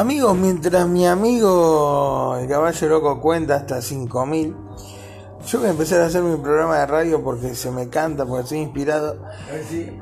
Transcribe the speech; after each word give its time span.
Amigos, 0.00 0.34
mientras 0.34 0.88
mi 0.88 1.06
amigo 1.06 2.34
el 2.40 2.48
caballo 2.48 2.88
loco 2.88 3.20
cuenta 3.20 3.56
hasta 3.56 3.82
5000, 3.82 4.56
yo 5.46 5.58
voy 5.58 5.68
a 5.68 5.72
empezar 5.72 6.00
a 6.00 6.06
hacer 6.06 6.22
mi 6.22 6.38
programa 6.38 6.78
de 6.78 6.86
radio 6.86 7.22
porque 7.22 7.54
se 7.54 7.70
me 7.70 7.90
canta, 7.90 8.24
porque 8.24 8.44
estoy 8.44 8.58
inspirado. 8.60 9.18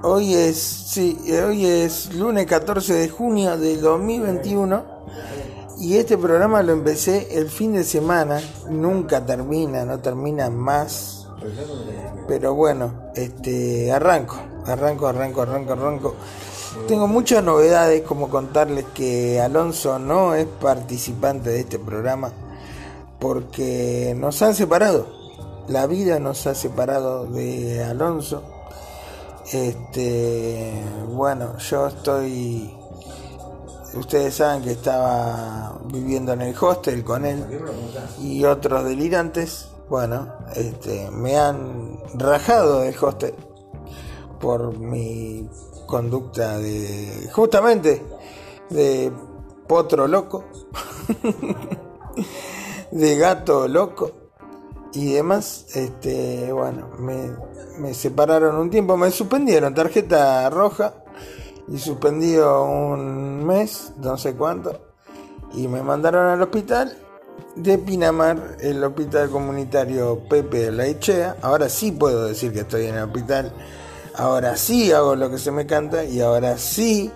Hoy 0.03 0.35
es, 0.35 0.57
sí, 0.57 1.19
hoy 1.45 1.67
es 1.67 2.15
lunes 2.15 2.47
14 2.47 2.95
de 2.95 3.09
junio 3.09 3.59
del 3.59 3.81
2021 3.81 4.85
y 5.81 5.97
este 5.97 6.17
programa 6.17 6.63
lo 6.63 6.75
empecé 6.75 7.37
el 7.37 7.49
fin 7.51 7.73
de 7.73 7.83
semana, 7.83 8.41
nunca 8.71 9.27
termina, 9.27 9.85
no 9.85 9.99
termina 9.99 10.49
más. 10.49 11.27
Pero 12.29 12.55
bueno, 12.55 13.11
este 13.17 13.91
arranco, 13.91 14.37
arranco, 14.65 15.09
arranco, 15.09 15.43
arranco, 15.43 15.73
arranco. 15.73 16.15
Tengo 16.87 17.07
muchas 17.07 17.43
novedades 17.45 18.03
como 18.03 18.29
contarles 18.29 18.85
que 18.95 19.41
Alonso 19.41 19.99
no 19.99 20.35
es 20.35 20.47
participante 20.47 21.51
de 21.51 21.61
este 21.61 21.79
programa 21.79 22.33
porque 23.19 24.15
nos 24.17 24.41
han 24.43 24.55
separado. 24.55 25.07
La 25.69 25.87
vida 25.87 26.19
nos 26.19 26.47
ha 26.47 26.55
separado 26.55 27.27
de 27.27 27.85
Alonso. 27.85 28.43
Este, 29.53 30.83
bueno, 31.09 31.59
yo 31.59 31.89
estoy 31.89 32.75
ustedes 33.95 34.35
saben 34.35 34.63
que 34.63 34.73
estaba 34.73 35.79
viviendo 35.87 36.33
en 36.33 36.43
el 36.43 36.55
hostel 36.59 37.03
con 37.05 37.25
él 37.25 37.45
y 38.21 38.45
otros 38.45 38.85
delirantes. 38.85 39.69
Bueno, 39.89 40.35
este, 40.55 41.11
me 41.11 41.37
han 41.39 41.99
rajado 42.15 42.81
del 42.81 42.95
hostel 43.01 43.35
por 44.39 44.79
mi 44.79 45.49
conducta 45.89 46.59
de 46.59 47.29
justamente 47.33 48.05
de 48.71 49.11
potro 49.67 50.07
loco, 50.07 50.45
de 52.93 53.17
gato 53.17 53.67
loco 53.67 54.13
y 54.93 55.15
demás. 55.15 55.67
Este, 55.75 56.53
bueno, 56.53 56.91
me, 56.99 57.33
me 57.79 57.95
separaron 57.95 58.57
un 58.57 58.71
tiempo, 58.71 58.97
me 58.97 59.11
suspendieron 59.11 59.75
tarjeta 59.75 60.49
roja 60.51 60.95
y 61.67 61.79
suspendido 61.79 62.65
un 62.65 63.45
mes, 63.45 63.93
no 63.99 64.17
sé 64.17 64.35
cuánto, 64.35 64.81
y 65.55 65.69
me 65.69 65.83
mandaron 65.83 66.27
al 66.27 66.43
hospital 66.43 66.97
de 67.57 67.79
Pinamar, 67.79 68.57
el 68.61 68.83
hospital 68.85 69.31
comunitario 69.31 70.21
Pepe 70.29 70.59
de 70.59 70.73
la 70.73 70.87
Ichea. 70.87 71.37
Ahora 71.43 71.69
sí 71.69 71.93
puedo 71.93 72.27
decir 72.27 72.53
que 72.53 72.61
estoy 72.61 72.87
en 72.87 72.97
el 72.97 73.05
hospital, 73.05 73.53
ahora 74.19 74.57
sí 74.57 74.93
hago 74.93 75.17
lo 75.17 75.31
que 75.31 75.39
se 75.39 75.51
me 75.51 75.65
canta 75.65 76.05
y 76.05 76.21
ahora 76.21 76.59
sí 76.59 77.11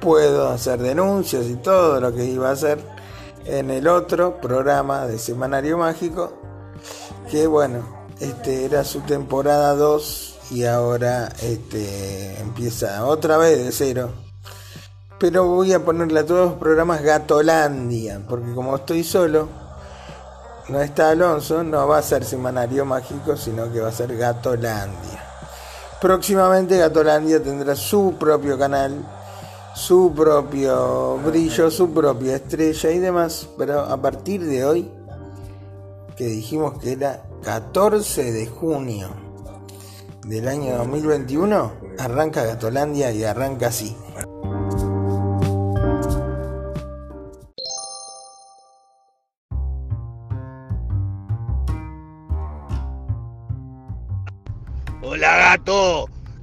puedo 0.00 0.48
hacer 0.48 0.80
denuncias 0.80 1.46
y 1.46 1.56
todo 1.56 2.00
lo 2.00 2.14
que 2.14 2.24
iba 2.24 2.48
a 2.48 2.52
hacer 2.52 2.78
en 3.44 3.70
el 3.70 3.88
otro 3.88 4.40
programa 4.40 5.06
de 5.06 5.18
Semanario 5.18 5.78
Mágico, 5.78 6.32
que 7.28 7.46
bueno, 7.48 8.04
este 8.20 8.64
era 8.64 8.84
su 8.84 9.00
temporada 9.00 9.74
2 9.74 10.38
y 10.52 10.64
ahora 10.64 11.28
este, 11.42 12.40
empieza 12.40 13.04
otra 13.04 13.36
vez 13.36 13.58
de 13.64 13.72
cero. 13.72 14.10
Pero 15.18 15.46
voy 15.46 15.72
a 15.72 15.84
ponerle 15.84 16.20
a 16.20 16.26
todos 16.26 16.50
los 16.50 16.58
programas 16.58 17.02
Gatolandia, 17.02 18.20
porque 18.28 18.52
como 18.54 18.76
estoy 18.76 19.02
solo, 19.02 19.48
no 20.68 20.80
está 20.80 21.10
Alonso, 21.10 21.64
no 21.64 21.88
va 21.88 21.98
a 21.98 22.02
ser 22.02 22.24
semanario 22.24 22.84
mágico, 22.84 23.36
sino 23.36 23.72
que 23.72 23.80
va 23.80 23.88
a 23.88 23.92
ser 23.92 24.16
Gatolandia. 24.16 25.21
Próximamente 26.02 26.78
Gatolandia 26.78 27.40
tendrá 27.40 27.76
su 27.76 28.16
propio 28.18 28.58
canal, 28.58 29.08
su 29.76 30.12
propio 30.12 31.16
brillo, 31.18 31.70
su 31.70 31.94
propia 31.94 32.34
estrella 32.34 32.90
y 32.90 32.98
demás, 32.98 33.48
pero 33.56 33.82
a 33.82 34.02
partir 34.02 34.44
de 34.44 34.64
hoy, 34.64 34.90
que 36.16 36.24
dijimos 36.24 36.76
que 36.80 36.94
era 36.94 37.22
14 37.44 38.32
de 38.32 38.46
junio, 38.48 39.10
del 40.26 40.48
año 40.48 40.76
2021 40.78 41.70
arranca 42.00 42.42
Gatolandia 42.42 43.12
y 43.12 43.22
arranca 43.22 43.68
así. 43.68 43.96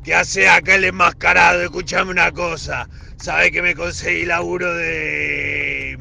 ¿Qué 0.04 0.14
hace 0.14 0.48
acá 0.48 0.76
el 0.76 0.86
enmascarado? 0.86 1.64
Escuchame 1.64 2.12
una 2.12 2.32
cosa, 2.32 2.90
sabes 3.18 3.52
que 3.52 3.62
me 3.62 3.76
conseguí 3.76 4.26
laburo 4.26 4.74
de 4.74 5.98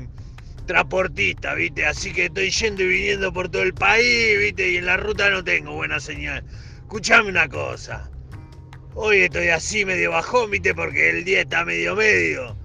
transportista, 0.66 1.54
viste, 1.54 1.86
así 1.86 2.12
que 2.12 2.26
estoy 2.26 2.50
yendo 2.50 2.82
y 2.82 2.88
viniendo 2.88 3.32
por 3.32 3.48
todo 3.48 3.62
el 3.62 3.74
país, 3.74 4.38
viste, 4.38 4.70
y 4.70 4.76
en 4.76 4.86
la 4.86 4.98
ruta 4.98 5.30
no 5.30 5.42
tengo 5.42 5.74
buena 5.74 5.98
señal. 5.98 6.44
Escuchame 6.76 7.30
una 7.30 7.48
cosa. 7.48 8.10
Hoy 8.94 9.18
estoy 9.18 9.48
así 9.48 9.84
medio 9.84 10.10
bajón, 10.10 10.50
viste, 10.50 10.74
porque 10.74 11.10
el 11.10 11.24
día 11.24 11.40
está 11.40 11.64
medio 11.64 11.96
medio. 11.96 12.56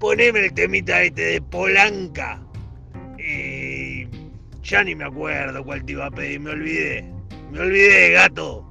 Poneme 0.00 0.40
el 0.40 0.52
temita 0.52 1.02
este 1.02 1.22
de 1.22 1.42
Polanca. 1.42 2.42
Y 3.18 4.06
ya 4.62 4.82
ni 4.82 4.94
me 4.94 5.04
acuerdo 5.04 5.64
cuál 5.64 5.84
te 5.84 5.92
iba 5.92 6.06
a 6.06 6.10
pedir, 6.10 6.40
me 6.40 6.50
olvidé. 6.50 7.04
Me 7.52 7.60
olvidé, 7.60 8.12
gato. 8.12 8.68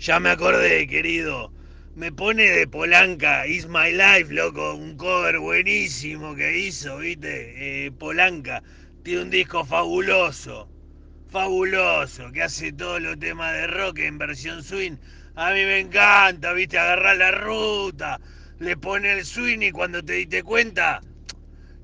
Ya 0.00 0.18
me 0.18 0.30
acordé, 0.30 0.86
querido. 0.88 1.52
Me 1.94 2.10
pone 2.10 2.44
de 2.50 2.66
Polanca, 2.66 3.46
Is 3.46 3.66
My 3.68 3.92
Life, 3.92 4.32
loco, 4.32 4.74
un 4.74 4.96
cover 4.96 5.38
buenísimo 5.38 6.34
que 6.34 6.58
hizo, 6.58 6.98
viste, 6.98 7.86
eh, 7.86 7.92
Polanca. 7.92 8.62
Tiene 9.02 9.22
un 9.22 9.30
disco 9.30 9.64
fabuloso 9.64 10.70
fabuloso, 11.28 12.32
que 12.32 12.42
hace 12.42 12.72
todos 12.72 13.00
los 13.02 13.18
temas 13.18 13.52
de 13.54 13.66
rock 13.68 14.00
en 14.00 14.18
versión 14.18 14.64
swing. 14.64 14.96
A 15.36 15.50
mí 15.52 15.64
me 15.64 15.80
encanta, 15.80 16.52
viste, 16.54 16.78
agarrar 16.78 17.16
la 17.18 17.32
ruta, 17.32 18.20
le 18.58 18.76
pone 18.76 19.12
el 19.12 19.24
swing 19.26 19.60
y 19.62 19.70
cuando 19.70 20.02
te 20.04 20.14
diste 20.14 20.42
cuenta, 20.42 21.00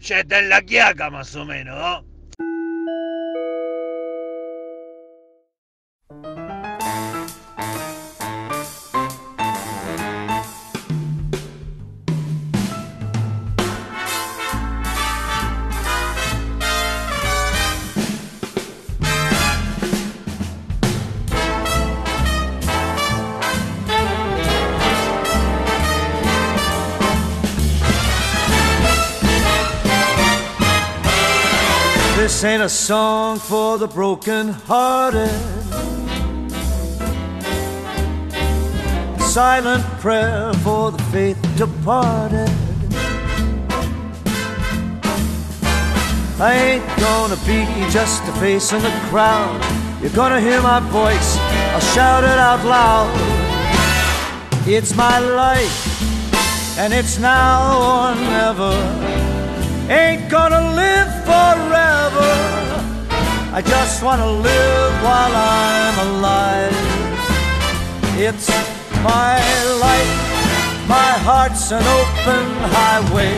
ya 0.00 0.20
está 0.20 0.38
en 0.40 0.48
la 0.48 0.62
quiaca 0.62 1.10
más 1.10 1.34
o 1.36 1.44
menos, 1.44 1.76
¿no? 1.78 2.15
This 32.36 32.44
ain't 32.44 32.62
a 32.62 32.68
song 32.68 33.38
for 33.38 33.78
the 33.78 33.88
broken 33.88 34.48
hearted. 34.68 35.30
Silent 39.22 39.82
prayer 40.02 40.52
for 40.62 40.90
the 40.90 41.02
faith 41.04 41.40
departed. 41.56 42.50
I 46.38 46.52
ain't 46.52 46.86
gonna 47.00 47.36
be 47.46 47.64
just 47.90 48.22
a 48.28 48.32
face 48.32 48.70
in 48.74 48.82
the 48.82 48.92
crowd. 49.08 49.58
You're 50.02 50.10
gonna 50.10 50.38
hear 50.38 50.60
my 50.60 50.80
voice, 50.90 51.38
I'll 51.72 51.80
shout 51.94 52.22
it 52.22 52.38
out 52.38 52.62
loud. 52.66 53.08
It's 54.66 54.94
my 54.94 55.20
life, 55.20 56.78
and 56.78 56.92
it's 56.92 57.18
now 57.18 58.10
or 58.10 58.14
never 58.14 59.15
ain't 59.88 60.28
gonna 60.28 60.74
live 60.74 61.10
forever. 61.24 62.32
I 63.52 63.62
just 63.64 64.02
wanna 64.02 64.30
live 64.30 64.92
while 65.02 65.34
I'm 65.34 65.96
alive. 66.08 66.76
It's 68.18 68.48
my 69.02 69.38
life, 69.86 70.14
my 70.88 71.12
heart's 71.26 71.70
an 71.70 71.84
open 72.00 72.46
highway. 72.76 73.34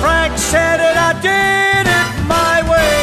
Frank 0.00 0.36
said 0.38 0.80
it, 0.80 0.96
I 0.96 1.12
did 1.20 1.86
it 1.98 2.08
my 2.26 2.62
way. 2.70 2.96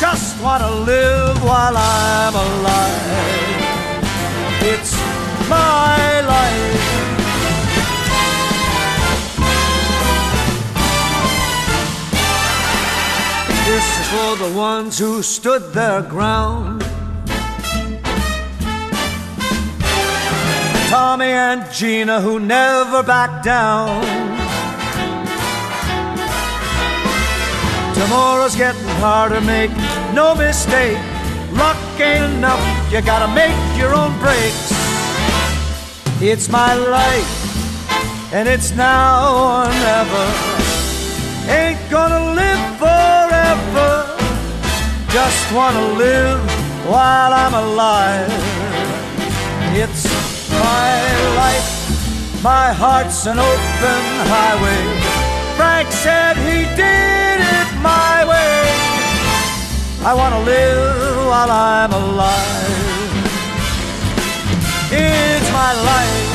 Just 0.00 0.40
wanna 0.42 0.70
live 0.70 1.42
while 1.44 1.76
I'm 1.76 2.34
alive. 2.34 3.26
It's 4.62 4.94
my 5.48 6.20
life. 6.22 6.95
This 13.66 13.98
is 13.98 14.08
for 14.10 14.36
the 14.36 14.56
ones 14.56 14.96
who 14.96 15.22
stood 15.24 15.72
their 15.72 16.00
ground. 16.00 16.82
Tommy 20.88 21.26
and 21.26 21.68
Gina 21.72 22.20
who 22.20 22.38
never 22.38 23.02
backed 23.02 23.44
down. 23.44 24.04
Tomorrow's 27.94 28.54
getting 28.54 28.88
harder, 29.02 29.40
make 29.40 29.72
no 30.14 30.36
mistake. 30.36 30.98
Luck 31.52 31.76
ain't 31.98 32.22
enough, 32.34 32.62
you 32.92 33.02
gotta 33.02 33.30
make 33.34 33.58
your 33.76 33.96
own 33.96 34.16
breaks. 34.20 34.70
It's 36.22 36.48
my 36.48 36.72
life, 36.72 38.32
and 38.32 38.48
it's 38.48 38.70
now 38.70 39.64
or 39.64 39.68
never. 39.68 40.55
Ain't 41.48 41.78
gonna 41.88 42.34
live 42.34 42.64
forever, 42.76 43.90
just 45.08 45.52
wanna 45.52 45.86
live 45.94 46.40
while 46.90 47.32
I'm 47.32 47.54
alive. 47.54 48.32
It's 49.72 50.04
my 50.50 50.92
life, 51.36 52.42
my 52.42 52.72
heart's 52.72 53.26
an 53.26 53.38
open 53.38 54.02
highway. 54.34 54.82
Frank 55.56 55.88
said 55.92 56.36
he 56.36 56.64
did 56.74 57.38
it 57.56 57.68
my 57.80 58.24
way. 58.26 58.56
I 60.04 60.14
wanna 60.14 60.42
live 60.42 61.26
while 61.30 61.50
I'm 61.50 61.92
alive. 61.92 62.96
It's 64.90 65.48
my 65.52 65.72
life. 65.90 66.25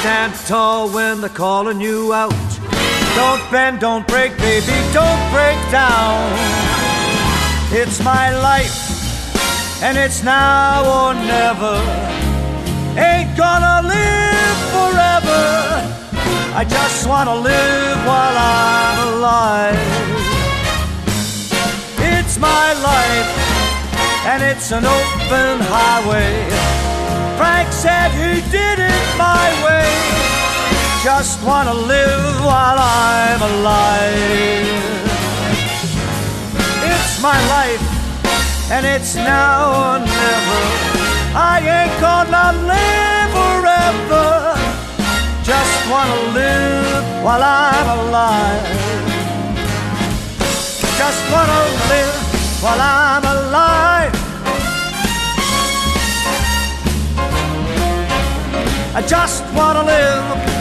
Stand 0.00 0.34
tall 0.46 0.88
when 0.88 1.20
they're 1.20 1.28
calling 1.28 1.78
you 1.78 2.12
out. 2.14 2.32
Don't 3.16 3.42
bend, 3.50 3.80
don't 3.80 4.06
break, 4.08 4.32
baby, 4.38 4.78
don't 4.94 5.22
break 5.30 5.58
down. 5.70 6.16
It's 7.70 8.02
my 8.02 8.26
life, 8.50 8.78
and 9.82 9.98
it's 9.98 10.22
now 10.22 10.80
or 10.96 11.12
never. 11.14 11.76
Ain't 12.96 13.36
gonna 13.36 13.76
live 13.96 14.58
forever. 14.74 15.44
I 16.60 16.64
just 16.66 17.06
wanna 17.06 17.36
live 17.36 17.98
while 18.10 18.36
I'm 18.38 18.98
alive. 19.12 19.98
It's 22.12 22.38
my 22.38 22.66
life, 22.90 23.30
and 24.30 24.42
it's 24.42 24.72
an 24.72 24.84
open 24.98 25.54
highway. 25.76 26.32
Frank 27.36 27.70
said 27.72 28.10
he 28.12 28.40
did. 28.50 28.79
Just 31.02 31.42
wanna 31.42 31.72
live 31.72 32.44
while 32.44 32.76
I'm 32.78 33.40
alive. 33.40 34.68
It's 36.92 37.22
my 37.22 37.38
life, 37.48 37.80
and 38.70 38.84
it's 38.84 39.14
now 39.14 39.72
or 39.80 39.98
never. 39.98 40.60
I 41.34 41.56
ain't 41.78 41.96
gonna 42.04 42.52
live 42.68 43.30
forever. 43.32 44.28
Just 45.42 45.88
wanna 45.88 46.20
live 46.36 47.24
while 47.24 47.44
I'm 47.44 47.88
alive. 48.00 48.66
Just 51.00 51.22
wanna 51.32 51.60
live 51.88 52.16
while 52.62 52.78
I'm 52.78 53.24
alive. 53.24 54.14
I 58.94 59.00
just 59.00 59.44
wanna 59.54 59.82
live 59.82 60.59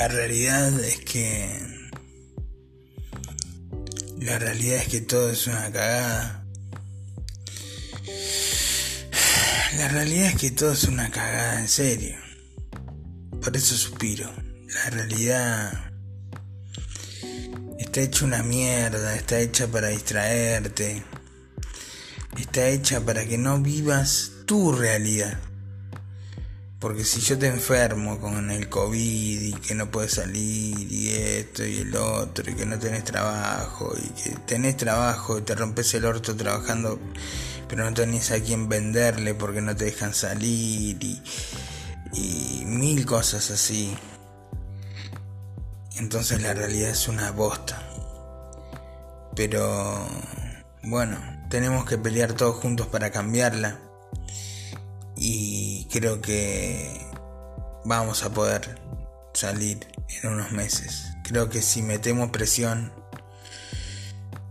La 0.00 0.08
realidad 0.08 0.80
es 0.80 0.96
que. 1.00 1.60
La 4.18 4.38
realidad 4.38 4.76
es 4.78 4.88
que 4.88 5.00
todo 5.02 5.28
es 5.30 5.46
una 5.46 5.70
cagada. 5.70 6.39
La 9.76 9.88
realidad 9.88 10.26
es 10.28 10.36
que 10.36 10.50
todo 10.50 10.72
es 10.72 10.84
una 10.84 11.10
cagada, 11.10 11.60
en 11.60 11.68
serio. 11.68 12.16
Por 13.42 13.56
eso 13.56 13.74
suspiro. 13.76 14.30
La 14.74 14.90
realidad 14.90 15.90
está 17.78 18.00
hecha 18.02 18.24
una 18.24 18.42
mierda, 18.42 19.16
está 19.16 19.40
hecha 19.40 19.66
para 19.68 19.88
distraerte. 19.88 21.02
Está 22.38 22.68
hecha 22.68 23.00
para 23.00 23.24
que 23.26 23.38
no 23.38 23.58
vivas 23.60 24.32
tu 24.44 24.72
realidad. 24.72 25.38
Porque 26.78 27.04
si 27.04 27.20
yo 27.20 27.38
te 27.38 27.46
enfermo 27.46 28.18
con 28.20 28.50
el 28.50 28.68
COVID 28.68 29.40
y 29.40 29.52
que 29.54 29.74
no 29.74 29.90
puedes 29.90 30.12
salir 30.12 30.90
y 30.90 31.10
esto 31.10 31.64
y 31.64 31.78
el 31.78 31.94
otro 31.94 32.50
y 32.50 32.54
que 32.54 32.64
no 32.64 32.78
tenés 32.78 33.04
trabajo 33.04 33.94
y 33.96 34.08
que 34.10 34.30
tenés 34.46 34.76
trabajo 34.78 35.38
y 35.38 35.42
te 35.42 35.54
rompes 35.54 35.92
el 35.94 36.06
orto 36.06 36.34
trabajando 36.34 36.98
pero 37.70 37.84
no 37.84 37.94
tenés 37.94 38.32
a 38.32 38.40
quien 38.40 38.68
venderle 38.68 39.32
porque 39.32 39.60
no 39.60 39.76
te 39.76 39.84
dejan 39.84 40.12
salir 40.12 40.98
y, 41.00 41.22
y 42.12 42.64
mil 42.66 43.06
cosas 43.06 43.48
así. 43.52 43.96
Entonces 45.96 46.42
la 46.42 46.52
realidad 46.52 46.90
es 46.90 47.06
una 47.06 47.30
bosta. 47.30 47.80
Pero 49.36 50.04
bueno, 50.82 51.16
tenemos 51.48 51.84
que 51.84 51.96
pelear 51.96 52.32
todos 52.32 52.56
juntos 52.56 52.88
para 52.88 53.12
cambiarla 53.12 53.78
y 55.16 55.86
creo 55.92 56.20
que 56.20 57.06
vamos 57.84 58.24
a 58.24 58.30
poder 58.30 58.80
salir 59.32 59.86
en 60.08 60.32
unos 60.32 60.50
meses. 60.50 61.04
Creo 61.22 61.48
que 61.48 61.62
si 61.62 61.82
metemos 61.82 62.30
presión, 62.30 62.92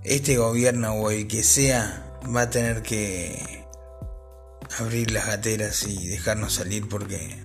este 0.05 0.37
gobierno 0.37 0.93
o 0.93 1.11
el 1.11 1.27
que 1.27 1.43
sea 1.43 2.05
va 2.35 2.41
a 2.41 2.49
tener 2.49 2.81
que 2.81 3.65
abrir 4.77 5.11
las 5.11 5.27
gateras 5.27 5.87
y 5.87 6.07
dejarnos 6.07 6.53
salir 6.53 6.87
porque 6.87 7.43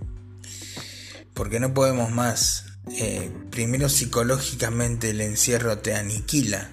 porque 1.34 1.60
no 1.60 1.74
podemos 1.74 2.10
más. 2.10 2.66
Eh, 2.92 3.32
primero 3.50 3.88
psicológicamente 3.88 5.10
el 5.10 5.20
encierro 5.20 5.78
te 5.78 5.94
aniquila. 5.94 6.70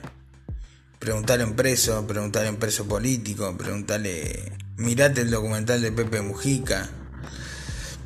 Preguntarle 1.00 1.46
a 1.46 1.48
un 1.48 1.56
preso, 1.56 2.06
preguntarle 2.06 2.50
a 2.50 2.51
un 2.51 2.60
preso 2.60 2.88
político, 2.88 3.58
preguntarle 3.58 4.53
Mirate 4.82 5.22
el 5.22 5.30
documental 5.30 5.80
de 5.82 5.91
Pepe 5.91 6.22
Mujica. 6.22 6.89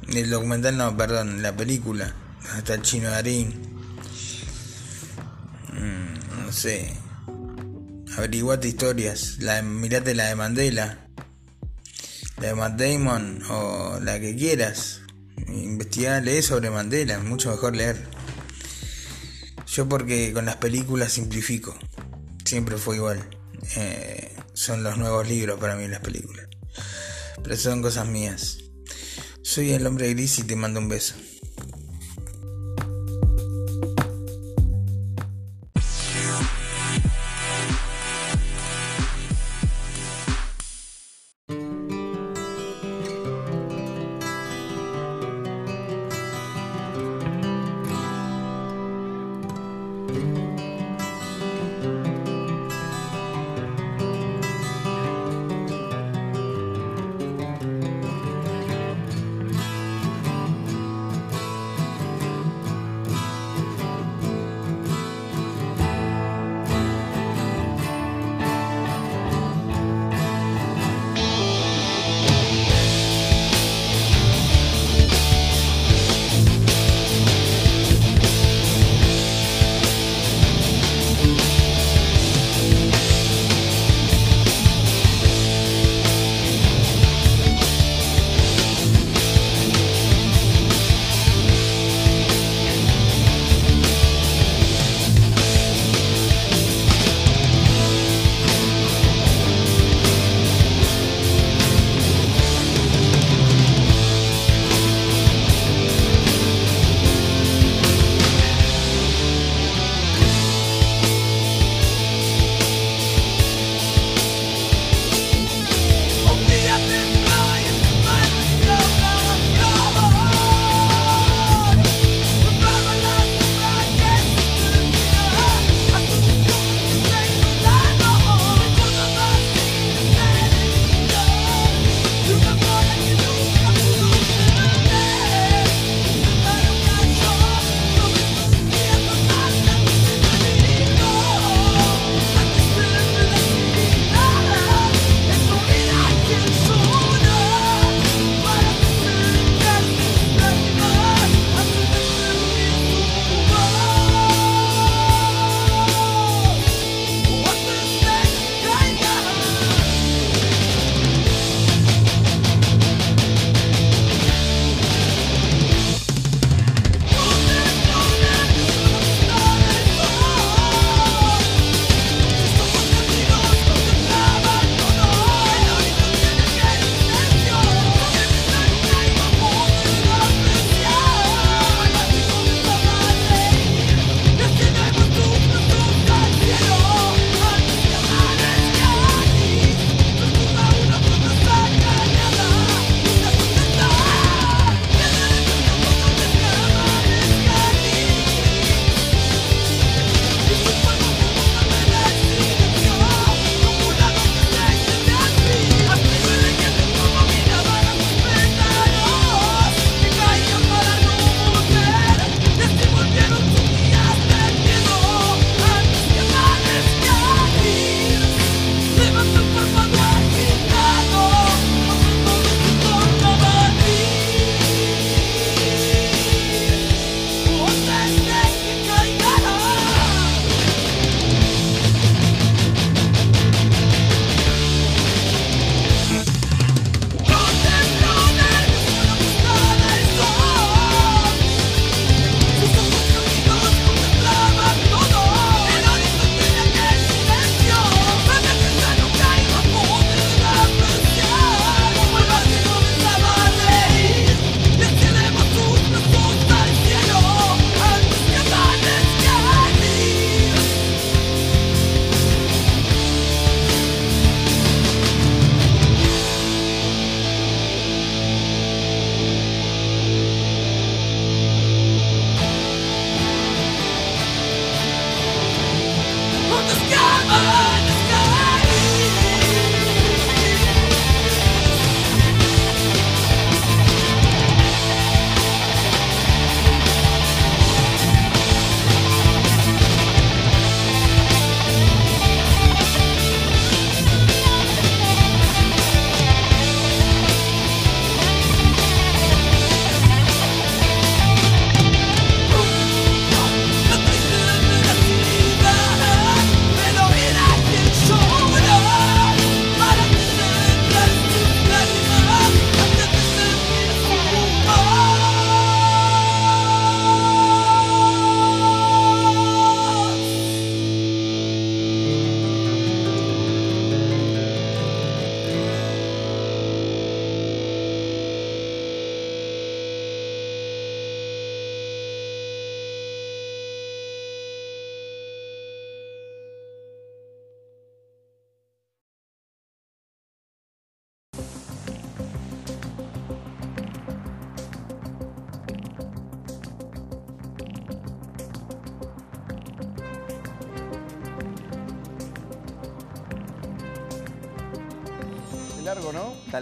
El 0.09 0.29
documental, 0.29 0.75
no, 0.77 0.95
perdón, 0.97 1.41
la 1.41 1.55
película. 1.55 2.13
Hasta 2.51 2.73
el 2.73 2.81
chino 2.81 3.09
Darín. 3.09 3.53
Mm, 5.73 6.45
no 6.45 6.51
sé. 6.51 6.93
Averiguate 8.17 8.69
historias. 8.69 9.37
Mirate 9.63 10.15
la 10.15 10.29
de 10.29 10.35
Mandela. 10.35 11.07
La 12.37 12.47
de 12.47 12.55
Matt 12.55 12.79
Damon 12.79 13.43
o 13.49 13.99
la 14.01 14.19
que 14.19 14.35
quieras. 14.35 15.01
Investigar, 15.47 16.23
leer 16.23 16.41
sobre 16.41 16.69
Mandela. 16.69 17.19
Mucho 17.19 17.51
mejor 17.51 17.75
leer. 17.75 18.01
Yo 19.67 19.89
porque 19.89 20.31
con 20.31 20.45
las 20.45 20.55
películas 20.55 21.11
simplifico. 21.11 21.77
Siempre 22.45 22.77
fue 22.77 22.95
igual. 22.95 23.21
Eh, 23.75 24.33
son 24.53 24.83
los 24.83 24.97
nuevos 24.97 25.27
libros 25.27 25.59
para 25.59 25.75
mí 25.75 25.85
las 25.87 25.99
películas. 25.99 26.47
Pero 27.43 27.57
son 27.57 27.81
cosas 27.81 28.07
mías. 28.07 28.59
Soy 29.41 29.73
el 29.73 29.85
hombre 29.85 30.13
gris 30.13 30.39
y 30.39 30.43
te 30.43 30.55
mando 30.55 30.79
un 30.79 30.87
beso. 30.87 31.15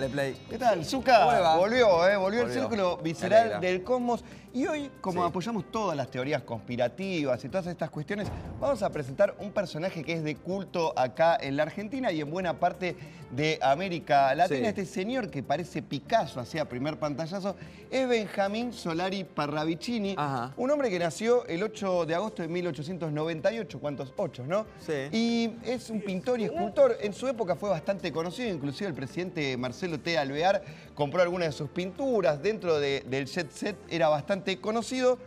Dale 0.03 0.11
play. 0.11 0.35
¿Qué 0.49 0.57
tal? 0.57 0.83
Zuka 0.83 1.19
¿Cómo 1.19 1.31
le 1.31 1.39
va? 1.39 1.55
volvió, 1.55 2.09
¿eh? 2.09 2.12
El 2.45 2.51
círculo 2.53 2.97
visceral 2.97 3.59
del 3.61 3.83
cosmos. 3.83 4.23
Y 4.53 4.67
hoy, 4.67 4.91
como 5.01 5.21
Sí. 5.23 5.27
apoyamos 5.29 5.71
todas 5.71 5.97
las 5.97 6.11
teorías 6.11 6.43
conspirativas 6.43 7.43
y 7.43 7.49
todas 7.49 7.65
estas 7.65 7.89
cuestiones, 7.89 8.27
vamos 8.59 8.83
a 8.83 8.89
presentar 8.91 9.35
un 9.39 9.51
personaje 9.51 10.03
que 10.03 10.13
es 10.13 10.23
de 10.23 10.35
culto 10.35 10.93
acá 10.95 11.35
en 11.41 11.57
la 11.57 11.63
Argentina 11.63 12.11
y 12.11 12.21
en 12.21 12.29
buena 12.29 12.59
parte 12.59 12.95
de 13.31 13.57
América 13.63 14.35
Latina. 14.35 14.59
Sí. 14.59 14.65
Este 14.65 14.85
señor 14.85 15.31
que 15.31 15.41
parece 15.41 15.81
Picasso, 15.81 16.39
hacía 16.39 16.69
primer 16.69 16.99
pantallazo, 16.99 17.55
es 17.89 18.07
Benjamín 18.07 18.73
Solari 18.73 19.23
Parravicini, 19.23 20.13
Ajá. 20.15 20.53
un 20.55 20.69
hombre 20.69 20.91
que 20.91 20.99
nació 20.99 21.47
el 21.47 21.63
8 21.63 22.05
de 22.05 22.13
agosto 22.13 22.43
de 22.43 22.47
1898, 22.47 23.79
¿cuántos? 23.79 24.13
Ocho, 24.17 24.45
¿no? 24.45 24.67
Sí. 24.79 24.93
Y 25.11 25.51
es 25.65 25.89
un 25.89 25.99
pintor 26.01 26.39
y 26.39 26.45
escultor. 26.45 26.97
En 27.01 27.13
su 27.13 27.27
época 27.27 27.55
fue 27.55 27.69
bastante 27.71 28.11
conocido, 28.11 28.49
inclusive 28.53 28.87
el 28.87 28.93
presidente 28.93 29.57
Marcelo 29.57 29.99
T. 29.99 30.15
Alvear 30.15 30.61
compró 30.95 31.21
algunas 31.21 31.47
de 31.49 31.51
sus 31.53 31.69
pinturas. 31.69 32.41
Dentro 32.41 32.79
de- 32.79 33.03
del 33.07 33.25
jet 33.25 33.51
set 33.51 33.75
era 33.89 34.09
bastante 34.09 34.59
conocido, 34.59 35.17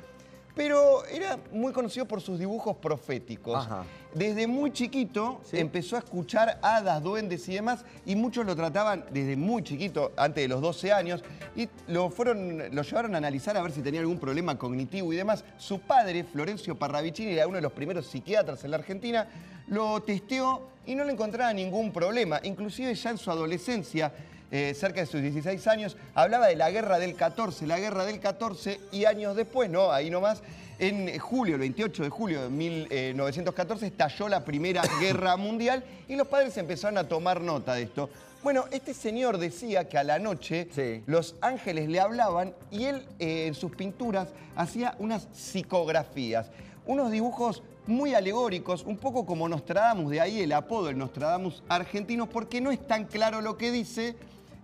pero 0.54 1.04
era 1.06 1.38
muy 1.52 1.72
conocido 1.72 2.06
por 2.06 2.20
sus 2.22 2.38
dibujos 2.38 2.76
proféticos. 2.78 3.56
Ajá. 3.66 3.84
Desde 4.14 4.46
muy 4.46 4.70
chiquito 4.72 5.42
Sí. 5.44 5.58
empezó 5.58 5.96
a 5.96 5.98
escuchar 5.98 6.58
hadas, 6.62 7.02
duendes 7.02 7.46
y 7.50 7.54
demás, 7.54 7.84
y 8.06 8.16
muchos 8.16 8.46
lo 8.46 8.56
trataban 8.56 9.04
desde 9.10 9.36
muy 9.36 9.62
chiquito, 9.62 10.12
antes 10.16 10.42
de 10.44 10.48
los 10.48 10.62
12 10.62 10.90
años, 10.90 11.22
y 11.54 11.68
lo, 11.88 12.08
fueron, 12.08 12.74
lo 12.74 12.80
llevaron 12.82 13.14
a 13.14 13.18
analizar 13.18 13.54
a 13.58 13.62
ver 13.62 13.72
si 13.72 13.82
tenía 13.82 14.00
algún 14.00 14.18
problema 14.18 14.56
cognitivo 14.56 15.12
y 15.12 15.16
demás. 15.16 15.44
Su 15.58 15.80
padre, 15.80 16.24
Florencio 16.24 16.74
Parravicini, 16.78 17.32
era 17.32 17.46
uno 17.46 17.56
de 17.56 17.62
los 17.62 17.72
primeros 17.72 18.06
psiquiatras 18.06 18.64
en 18.64 18.70
la 18.70 18.78
Argentina, 18.78 19.28
lo 19.68 20.00
testeó 20.02 20.62
y 20.86 20.94
no 20.94 21.04
le 21.04 21.12
encontraba 21.12 21.52
ningún 21.52 21.92
problema. 21.92 22.40
Inclusive 22.42 22.94
ya 22.94 23.10
en 23.10 23.18
su 23.18 23.30
adolescencia, 23.30 24.10
eh, 24.50 24.74
cerca 24.74 25.00
de 25.00 25.06
sus 25.06 25.20
16 25.22 25.66
años, 25.66 25.96
hablaba 26.14 26.46
de 26.46 26.56
la 26.56 26.70
guerra 26.70 26.98
del 26.98 27.14
14, 27.14 27.66
la 27.66 27.78
guerra 27.78 28.04
del 28.04 28.20
14, 28.20 28.80
y 28.92 29.04
años 29.04 29.36
después, 29.36 29.68
no, 29.70 29.90
ahí 29.92 30.10
nomás, 30.10 30.42
en 30.78 31.18
julio, 31.18 31.54
el 31.54 31.60
28 31.60 32.02
de 32.02 32.10
julio 32.10 32.42
de 32.42 32.48
1914, 32.50 33.86
estalló 33.86 34.28
la 34.28 34.44
Primera 34.44 34.82
Guerra 35.00 35.36
Mundial 35.36 35.82
y 36.08 36.16
los 36.16 36.28
padres 36.28 36.56
empezaron 36.58 36.98
a 36.98 37.08
tomar 37.08 37.40
nota 37.40 37.74
de 37.74 37.82
esto. 37.82 38.10
Bueno, 38.42 38.66
este 38.70 38.94
señor 38.94 39.38
decía 39.38 39.88
que 39.88 39.98
a 39.98 40.04
la 40.04 40.18
noche 40.20 40.68
Sí. 40.72 41.02
los 41.06 41.34
ángeles 41.40 41.88
le 41.88 41.98
hablaban 41.98 42.54
y 42.70 42.84
él 42.84 43.02
eh, 43.18 43.46
en 43.48 43.54
sus 43.54 43.74
pinturas 43.74 44.28
hacía 44.54 44.94
unas 45.00 45.26
psicografías, 45.32 46.50
unos 46.86 47.10
dibujos 47.10 47.62
muy 47.86 48.14
alegóricos, 48.14 48.84
un 48.84 48.98
poco 48.98 49.26
como 49.26 49.48
Nostradamus, 49.48 50.10
de 50.10 50.20
ahí 50.20 50.40
el 50.40 50.52
apodo, 50.52 50.90
el 50.90 50.98
Nostradamus 50.98 51.62
argentino, 51.68 52.28
porque 52.28 52.60
no 52.60 52.70
es 52.70 52.86
tan 52.86 53.04
claro 53.04 53.40
lo 53.40 53.56
que 53.56 53.72
dice, 53.72 54.14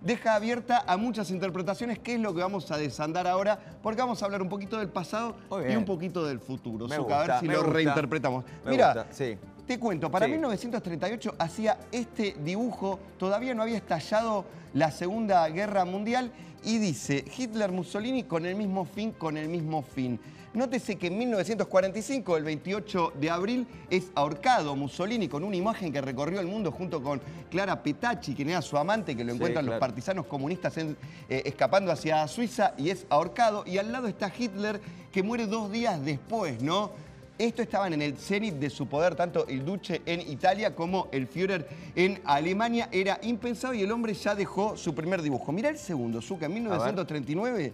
deja 0.02 0.34
abierta 0.34 0.84
a 0.86 0.96
muchas 0.96 1.30
interpretaciones, 1.30 1.98
que 1.98 2.14
es 2.14 2.20
lo 2.20 2.34
que 2.34 2.40
vamos 2.40 2.70
a 2.70 2.76
desandar 2.76 3.26
ahora, 3.26 3.58
porque 3.82 4.00
vamos 4.00 4.22
a 4.22 4.26
hablar 4.26 4.42
un 4.42 4.48
poquito 4.48 4.78
del 4.78 4.88
pasado 4.88 5.36
y 5.68 5.74
un 5.76 5.84
poquito 5.84 6.24
del 6.26 6.40
futuro. 6.40 6.86
Me 6.88 6.96
Zucca, 6.96 7.20
a 7.22 7.26
ver 7.26 7.40
si 7.40 7.46
me 7.48 7.54
lo 7.54 7.60
gusta. 7.60 7.74
reinterpretamos. 7.74 8.44
Me 8.64 8.70
Mira, 8.72 8.94
gusta, 8.94 9.06
sí. 9.12 9.36
te 9.66 9.78
cuento, 9.78 10.10
para 10.10 10.26
Sí. 10.26 10.32
1938 10.32 11.34
hacía 11.38 11.78
este 11.92 12.36
dibujo, 12.44 12.98
todavía 13.18 13.54
no 13.54 13.62
había 13.62 13.76
estallado 13.78 14.44
la 14.74 14.90
Segunda 14.90 15.48
Guerra 15.48 15.84
Mundial 15.84 16.32
y 16.64 16.78
dice, 16.78 17.24
Hitler 17.36 17.70
Mussolini 17.72 18.24
con 18.24 18.46
el 18.46 18.54
mismo 18.56 18.84
fin, 18.84 19.12
con 19.12 19.36
el 19.36 19.48
mismo 19.48 19.82
fin. 19.82 20.18
Nótese 20.54 20.96
que 20.96 21.06
en 21.06 21.16
1945, 21.16 22.36
el 22.36 22.44
28 22.44 23.14
de 23.18 23.30
abril, 23.30 23.66
es 23.88 24.10
ahorcado 24.14 24.76
Mussolini 24.76 25.26
con 25.26 25.44
una 25.44 25.56
imagen 25.56 25.90
que 25.92 26.00
recorrió 26.02 26.40
el 26.40 26.46
mundo 26.46 26.70
junto 26.70 27.02
con 27.02 27.20
Clara 27.50 27.82
Petacci, 27.82 28.34
quien 28.34 28.50
era 28.50 28.60
su 28.60 28.76
amante, 28.76 29.16
que 29.16 29.24
lo 29.24 29.32
Sí, 29.32 29.36
encuentran 29.36 29.64
los 29.64 29.78
partisanos 29.78 30.26
comunistas 30.26 30.76
en- 30.76 30.96
eh, 31.30 31.42
escapando 31.46 31.90
hacia 31.90 32.28
Suiza 32.28 32.74
y 32.76 32.90
es 32.90 33.06
ahorcado. 33.08 33.64
Y 33.66 33.78
al 33.78 33.90
lado 33.92 34.08
está 34.08 34.30
Hitler, 34.36 34.80
que 35.10 35.22
muere 35.22 35.46
dos 35.46 35.72
días 35.72 36.04
después, 36.04 36.60
¿no? 36.62 36.90
Esto 37.38 37.62
estaban 37.62 37.94
en 37.94 38.02
el 38.02 38.18
cenit 38.18 38.54
de 38.56 38.68
su 38.68 38.86
poder, 38.86 39.14
tanto 39.14 39.46
el 39.48 39.64
Duce 39.64 40.02
en 40.04 40.20
Italia 40.20 40.76
como 40.76 41.08
el 41.12 41.26
Führer 41.26 41.66
en 41.96 42.20
Alemania. 42.26 42.90
Era 42.92 43.18
impensado 43.22 43.72
y 43.72 43.82
el 43.82 43.90
hombre 43.90 44.12
ya 44.12 44.34
dejó 44.34 44.76
su 44.76 44.94
primer 44.94 45.22
dibujo. 45.22 45.50
Mirá 45.50 45.70
el 45.70 45.78
segundo, 45.78 46.20
Zucca, 46.20 46.44
en 46.46 46.52
1939 46.54 47.72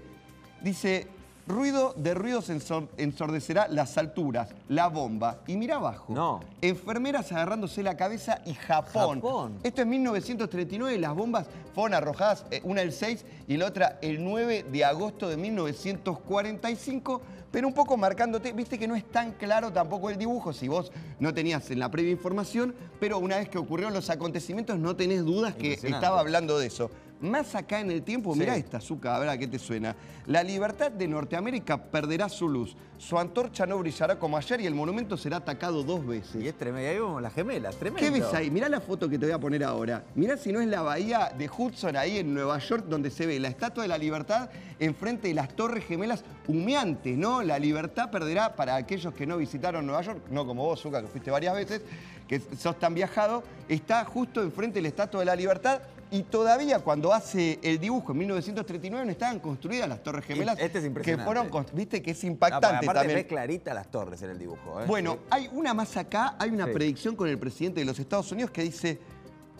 dice, 0.63 1.09
ruido 1.49 1.95
de 1.97 2.15
ruidos 2.15 2.51
ensor- 2.51 2.89
ensordecerá 2.99 3.67
las 3.69 3.97
alturas, 3.99 4.51
la 4.69 4.89
bomba. 4.89 5.39
Y 5.47 5.57
mira 5.57 5.77
abajo, 5.77 6.13
No. 6.13 6.41
enfermeras 6.61 7.33
agarrándose 7.33 7.83
la 7.83 7.97
cabeza 7.97 8.41
y 8.45 8.55
Japón. 8.55 9.17
Japón. 9.21 9.59
Esto 9.63 9.81
es 9.83 9.87
1939, 9.89 10.99
las 10.99 11.15
bombas 11.15 11.47
fueron 11.75 11.95
arrojadas, 11.95 12.45
eh, 12.51 12.61
una 12.65 12.83
el 12.83 12.93
6 12.93 13.25
y 13.47 13.57
la 13.57 13.67
otra 13.67 13.99
el 14.03 14.23
9 14.23 14.65
de 14.71 14.85
agosto 14.85 15.29
de 15.29 15.37
1945, 15.37 17.23
pero 17.51 17.67
un 17.67 17.75
poco 17.75 17.97
marcándote, 17.97 18.53
viste 18.53 18.79
que 18.79 18.87
no 18.87 18.95
es 18.95 19.05
tan 19.11 19.33
claro 19.33 19.73
tampoco 19.73 20.11
el 20.11 20.19
dibujo, 20.19 20.53
si 20.53 20.69
vos 20.69 20.93
no 21.19 21.33
tenías 21.33 21.71
en 21.71 21.79
la 21.79 21.91
previa 21.91 22.11
información, 22.13 22.75
pero 23.01 23.19
una 23.19 23.37
vez 23.39 23.49
que 23.49 23.59
ocurrieron 23.59 23.95
los 23.95 24.11
acontecimientos 24.11 24.79
no 24.79 24.97
tenés 24.97 25.25
dudas 25.25 25.55
que 25.55 25.73
estaba 25.73 26.21
hablando 26.21 26.59
de 26.59 26.67
eso. 26.67 26.91
Más 27.21 27.55
acá 27.55 27.81
en 27.81 27.91
el 27.91 28.03
tiempo, 28.03 28.33
Sí. 28.33 28.41
mirá 28.41 28.57
esta 28.57 28.77
azúcar, 28.77 29.17
a 29.17 29.19
ver 29.19 29.29
a 29.29 29.37
qué 29.39 29.47
te 29.49 29.59
suena. 29.59 29.97
La 30.27 30.43
libertad 30.43 30.91
de 30.93 31.09
Norteamérica 31.09 31.77
perderá 31.77 32.29
su 32.29 32.49
luz, 32.49 32.77
su 32.99 33.19
antorcha 33.19 33.67
no 33.67 33.79
brillará 33.79 34.19
como 34.19 34.37
ayer 34.37 34.61
y 34.61 34.67
el 34.67 34.75
monumento 34.75 35.17
será 35.17 35.39
atacado 35.39 35.83
dos 35.83 36.07
veces. 36.07 36.43
Y 36.43 36.49
es 36.49 36.57
tremendo. 36.57 36.89
Ahí 36.89 36.97
vemos 36.97 37.23
las 37.23 37.33
gemelas, 37.33 37.77
tremendo. 37.77 38.01
¿Qué 38.01 38.11
ves 38.21 38.33
ahí? 38.35 38.51
Mirá 38.51 38.69
la 38.69 38.81
foto 38.81 39.09
que 39.09 39.19
te 39.19 39.27
voy 39.27 39.33
a 39.35 39.39
poner 39.39 39.65
ahora. 39.65 40.05
Mirá 40.15 40.37
si 40.37 40.53
no 40.53 40.61
es 40.61 40.69
la 40.69 40.83
bahía 40.83 41.33
de 41.37 41.49
Hudson 41.49 41.97
ahí 41.97 42.19
en 42.19 42.35
Nueva 42.35 42.59
York, 42.59 42.85
donde 42.89 43.11
se 43.11 43.27
ve 43.27 43.41
la 43.41 43.49
Estatua 43.49 43.83
de 43.83 43.89
la 43.89 43.99
Libertad 43.99 44.51
enfrente 44.79 45.29
de 45.29 45.35
las 45.35 45.49
Torres 45.57 45.85
Gemelas 45.87 46.23
humeantes, 46.47 47.17
¿no? 47.17 47.43
La 47.43 47.59
libertad 47.59 48.11
perderá 48.11 48.55
para 48.55 48.77
aquellos 48.77 49.13
que 49.15 49.27
no 49.27 49.37
visitaron 49.39 49.87
Nueva 49.87 50.03
York, 50.03 50.21
no 50.31 50.47
como 50.47 50.65
vos, 50.65 50.81
Zucca, 50.81 51.03
que 51.03 51.09
fuiste 51.09 51.31
varias 51.31 51.55
veces, 51.55 51.83
que 52.29 52.41
sos 52.57 52.79
tan 52.79 52.95
viajado, 52.95 53.43
está 53.69 54.05
justo 54.05 54.43
enfrente 54.43 54.77
de 54.77 54.83
la 54.83 54.89
Estatua 54.89 55.21
de 55.21 55.27
la 55.27 55.35
Libertad 55.35 55.81
y 56.11 56.23
todavía 56.23 56.79
cuando 56.81 57.13
hace 57.13 57.59
el 57.63 57.79
dibujo 57.79 58.13
en 58.13 58.19
1939 58.19 59.05
no 59.05 59.13
estaban 59.13 59.41
construidas 59.41 59.89
las 59.89 60.03
Torres 60.03 60.25
Gemelas. 60.25 60.59
Este 60.59 60.79
es 60.79 60.83
Que 60.83 60.89
impresionante. 60.89 61.25
fueron, 61.25 61.51
constru- 61.51 61.75
viste 61.75 62.01
que 62.03 62.13
es 62.13 62.25
No, 62.25 62.31
impactante 62.31 62.87
aparte 62.87 63.09
también. 63.09 63.27
clarita 63.27 63.75
las 63.75 63.91
torres 63.91 64.23
en 64.23 64.31
el 64.31 64.39
dibujo. 64.39 64.81
¿eh? 64.81 64.85
Bueno, 64.87 65.15
Sí. 65.15 65.19
hay 65.31 65.51
una 65.53 65.75
más 65.75 65.97
acá, 65.97 66.37
hay 66.39 66.51
una 66.51 66.67
Sí. 66.67 66.73
predicción 66.73 67.15
con 67.17 67.29
el 67.29 67.39
presidente 67.39 67.81
de 67.81 67.87
los 67.87 67.99
Estados 67.99 68.31
Unidos 68.33 68.51
que 68.51 68.63
dice, 68.63 68.99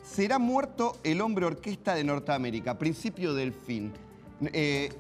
será 0.03 0.39
muerto 0.39 0.97
el 1.05 1.21
hombre 1.21 1.45
orquesta 1.45 1.95
de 1.95 2.05
Norteamérica, 2.05 2.79
principio 2.79 3.35
del 3.35 3.53
fin. 3.53 3.93
Eh, 4.53 4.91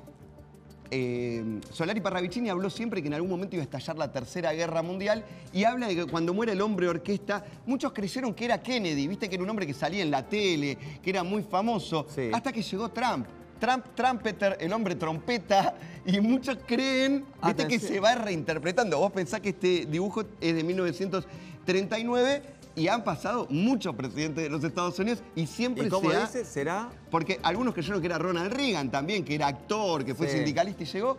eh, 0.90 1.60
Solari 1.72 2.00
Parravicini 2.00 2.48
habló 2.48 2.70
siempre 2.70 3.00
que 3.02 3.08
en 3.08 3.14
algún 3.14 3.30
momento 3.30 3.56
iba 3.56 3.62
a 3.62 3.64
estallar 3.64 3.96
la 3.98 4.10
Tercera 4.12 4.52
Guerra 4.52 4.82
Mundial 4.82 5.24
y 5.52 5.64
habla 5.64 5.88
de 5.88 5.96
que 5.96 6.04
cuando 6.06 6.32
muere 6.34 6.52
el 6.52 6.60
hombre 6.60 6.88
orquesta, 6.88 7.44
muchos 7.66 7.92
creyeron 7.92 8.34
que 8.34 8.44
era 8.46 8.62
Kennedy, 8.62 9.06
viste 9.06 9.28
que 9.28 9.34
era 9.34 9.44
un 9.44 9.50
hombre 9.50 9.66
que 9.66 9.74
salía 9.74 10.02
en 10.02 10.10
la 10.10 10.26
tele, 10.28 10.76
que 11.02 11.10
era 11.10 11.22
muy 11.22 11.42
famoso, 11.42 12.06
Sí. 12.14 12.30
hasta 12.32 12.52
que 12.52 12.62
llegó 12.62 12.88
Trump. 12.90 13.26
Trump, 13.60 13.86
Trumpeter, 13.96 14.56
el 14.60 14.72
hombre 14.72 14.94
trompeta, 14.94 15.74
y 16.06 16.20
muchos 16.20 16.58
creen, 16.64 17.24
viste 17.44 17.66
que 17.66 17.80
se 17.80 17.98
va 17.98 18.14
reinterpretando. 18.14 18.98
Vos 19.00 19.10
pensás 19.10 19.40
que 19.40 19.48
este 19.48 19.84
dibujo 19.86 20.22
es 20.40 20.54
de 20.54 20.62
1939 20.62 22.42
y 22.78 22.88
han 22.88 23.02
pasado 23.04 23.46
muchos 23.50 23.94
presidentes 23.94 24.44
de 24.44 24.50
los 24.50 24.62
Estados 24.64 24.98
Unidos 24.98 25.22
y 25.34 25.46
siempre 25.46 25.86
¿Y 25.86 25.88
cómo 25.90 26.10
se 26.10 26.16
ha- 26.16 26.20
dice? 26.26 26.44
¿Será? 26.44 26.88
Porque 27.10 27.40
algunos 27.42 27.74
creyeron 27.74 28.00
que 28.00 28.06
era 28.06 28.18
Ronald 28.18 28.52
Reagan 28.52 28.90
también, 28.90 29.24
que 29.24 29.34
era 29.34 29.48
actor, 29.48 30.04
que 30.04 30.14
fue 30.14 30.28
Sí. 30.28 30.36
sindicalista 30.36 30.82
y 30.82 30.86
llegó. 30.86 31.16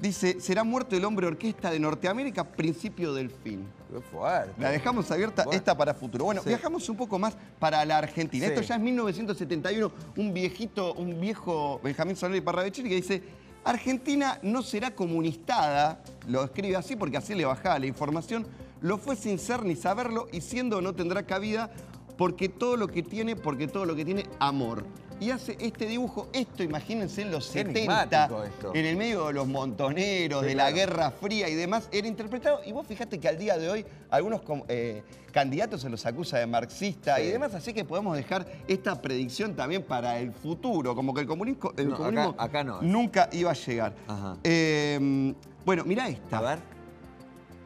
Dice, 0.00 0.40
será 0.40 0.64
muerto 0.64 0.96
el 0.96 1.04
hombre 1.04 1.26
orquesta 1.26 1.70
de 1.70 1.78
Norteamérica, 1.78 2.42
principio 2.44 3.12
del 3.12 3.28
fin. 3.30 3.66
Qué 3.92 4.00
fuerte. 4.00 4.52
La 4.58 4.70
dejamos 4.70 5.10
abierta 5.10 5.44
Bueno. 5.44 5.58
esta 5.58 5.76
para 5.76 5.92
futuro. 5.92 6.24
Bueno, 6.24 6.40
Sí. 6.42 6.48
viajamos 6.48 6.88
un 6.88 6.96
poco 6.96 7.18
más 7.18 7.36
para 7.58 7.84
la 7.84 7.98
Argentina. 7.98 8.46
Sí. 8.46 8.52
Esto 8.52 8.62
ya 8.62 8.76
es 8.76 8.80
1971, 8.80 9.92
un 10.16 10.32
viejito, 10.32 10.94
un 10.94 11.20
viejo 11.20 11.80
Benjamín 11.84 12.16
Solari 12.16 12.40
Parravicini 12.40 12.88
que 12.88 12.94
dice, 12.94 13.22
Argentina 13.62 14.38
no 14.42 14.62
será 14.62 14.90
comunistada, 14.94 16.00
lo 16.26 16.44
escribe 16.44 16.76
así 16.76 16.96
porque 16.96 17.18
así 17.18 17.34
le 17.34 17.44
bajaba 17.44 17.78
la 17.78 17.84
información, 17.86 18.46
lo 18.80 18.98
fue 18.98 19.16
sin 19.16 19.38
ser 19.38 19.64
ni 19.64 19.76
saberlo 19.76 20.26
y 20.32 20.40
siendo 20.40 20.80
no 20.80 20.94
tendrá 20.94 21.22
cabida 21.24 21.70
porque 22.16 22.48
todo 22.48 22.76
lo 22.76 22.88
que 22.88 23.02
tiene, 23.02 23.34
porque 23.36 23.66
todo 23.68 23.84
lo 23.86 23.94
que 23.96 24.04
tiene, 24.04 24.26
amor. 24.38 24.84
Y 25.20 25.30
hace 25.32 25.56
este 25.60 25.84
dibujo, 25.86 26.28
esto 26.32 26.62
imagínense 26.62 27.20
en 27.20 27.30
los 27.30 27.46
Qué 27.48 27.58
70, 27.64 27.78
enigmático 27.78 28.42
esto. 28.44 28.72
en 28.74 28.86
el 28.86 28.96
medio 28.96 29.26
de 29.26 29.34
los 29.34 29.46
montoneros, 29.46 30.40
Sí, 30.42 30.48
de 30.48 30.54
la. 30.54 30.70
Guerra 30.70 31.10
Fría 31.10 31.46
y 31.50 31.54
demás, 31.54 31.88
era 31.92 32.08
interpretado. 32.08 32.60
Y 32.64 32.72
vos 32.72 32.86
fijate 32.86 33.18
que 33.20 33.28
al 33.28 33.38
día 33.38 33.58
de 33.58 33.68
hoy 33.68 33.84
algunos 34.10 34.40
eh, 34.68 35.02
candidatos 35.30 35.82
se 35.82 35.90
los 35.90 36.04
acusa 36.06 36.38
de 36.38 36.46
marxista 36.46 37.16
Sí. 37.16 37.22
y 37.22 37.26
demás, 37.26 37.54
así 37.54 37.74
que 37.74 37.84
podemos 37.84 38.16
dejar 38.16 38.46
esta 38.66 39.00
predicción 39.02 39.54
también 39.54 39.82
para 39.82 40.18
el 40.18 40.32
futuro, 40.32 40.94
como 40.94 41.12
que 41.12 41.20
el 41.22 41.26
comunismo, 41.26 41.72
el 41.76 41.88
No, 41.88 41.94
acá- 41.96 42.04
comunismo 42.04 42.34
acá 42.38 42.64
no 42.64 42.76
es. 42.80 42.82
nunca 42.82 43.28
iba 43.32 43.50
a 43.50 43.54
llegar. 43.54 43.94
Ajá. 44.08 44.36
Eh, 44.42 45.34
bueno, 45.66 45.84
mirá 45.84 46.08
esta. 46.08 46.38
A 46.38 46.40
ver, 46.42 46.58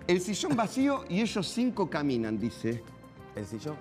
El 0.06 0.20
sillón 0.20 0.54
vacío 0.56 1.04
y 1.08 1.20
ellos 1.20 1.46
cinco 1.48 1.88
caminan, 1.88 2.38
dice. 2.38 2.82
el 3.36 3.46
sillón. 3.46 3.76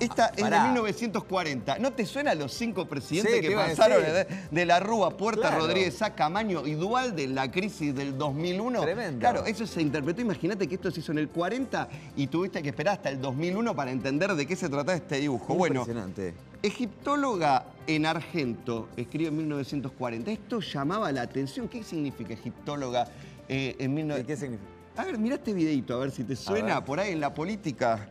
Esta 0.00 0.28
es 0.28 0.36
de 0.36 0.42
Pará. 0.44 0.64
1940. 0.64 1.78
¿No 1.78 1.92
te 1.92 2.06
suena 2.06 2.34
los 2.34 2.54
cinco 2.54 2.86
presidentes 2.86 3.34
Sí, 3.42 3.48
que 3.48 3.54
a 3.54 3.66
pasaron 3.66 4.02
de, 4.02 4.26
de 4.50 4.64
la 4.64 4.80
Rúa, 4.80 5.10
Puerta 5.14 5.48
Claro. 5.48 5.66
Rodríguez, 5.66 5.94
Sacamaño 5.98 6.66
y 6.66 6.72
Dualde 6.72 7.24
en 7.24 7.34
la 7.34 7.50
crisis 7.50 7.94
del 7.94 8.16
2001? 8.16 8.80
Tremendo. 8.80 9.18
Claro, 9.20 9.44
eso 9.44 9.66
se 9.66 9.82
interpretó. 9.82 10.22
Imagínate 10.22 10.66
que 10.66 10.76
esto 10.76 10.90
se 10.90 11.00
hizo 11.00 11.12
en 11.12 11.18
el 11.18 11.28
40 11.28 11.86
y 12.16 12.28
tuviste 12.28 12.62
que 12.62 12.70
esperar 12.70 12.94
hasta 12.94 13.10
el 13.10 13.20
2001 13.20 13.76
para 13.76 13.90
entender 13.90 14.34
de 14.34 14.46
qué 14.46 14.56
se 14.56 14.70
trataba 14.70 14.94
este 14.96 15.16
dibujo. 15.18 15.54
Bueno, 15.54 15.80
Impresionante. 15.80 16.32
egiptóloga 16.62 17.66
en 17.86 18.06
Argento, 18.06 18.88
escribe 18.96 19.28
en 19.28 19.36
1940. 19.36 20.30
Esto 20.30 20.60
llamaba 20.60 21.12
la 21.12 21.20
atención. 21.20 21.68
¿Qué 21.68 21.82
significa 21.84 22.32
egiptóloga 22.32 23.06
eh, 23.50 23.76
en 23.78 23.90
¿Y 23.90 23.94
1940? 23.96 24.26
qué 24.26 24.36
significa? 24.40 24.79
A 25.00 25.04
ver, 25.06 25.18
mira 25.18 25.36
este 25.36 25.54
videito, 25.54 25.94
a 25.94 26.00
ver 26.00 26.10
si 26.10 26.24
te 26.24 26.36
suena 26.36 26.84
por 26.84 27.00
ahí 27.00 27.12
en 27.12 27.20
la 27.20 27.32
política. 27.32 28.06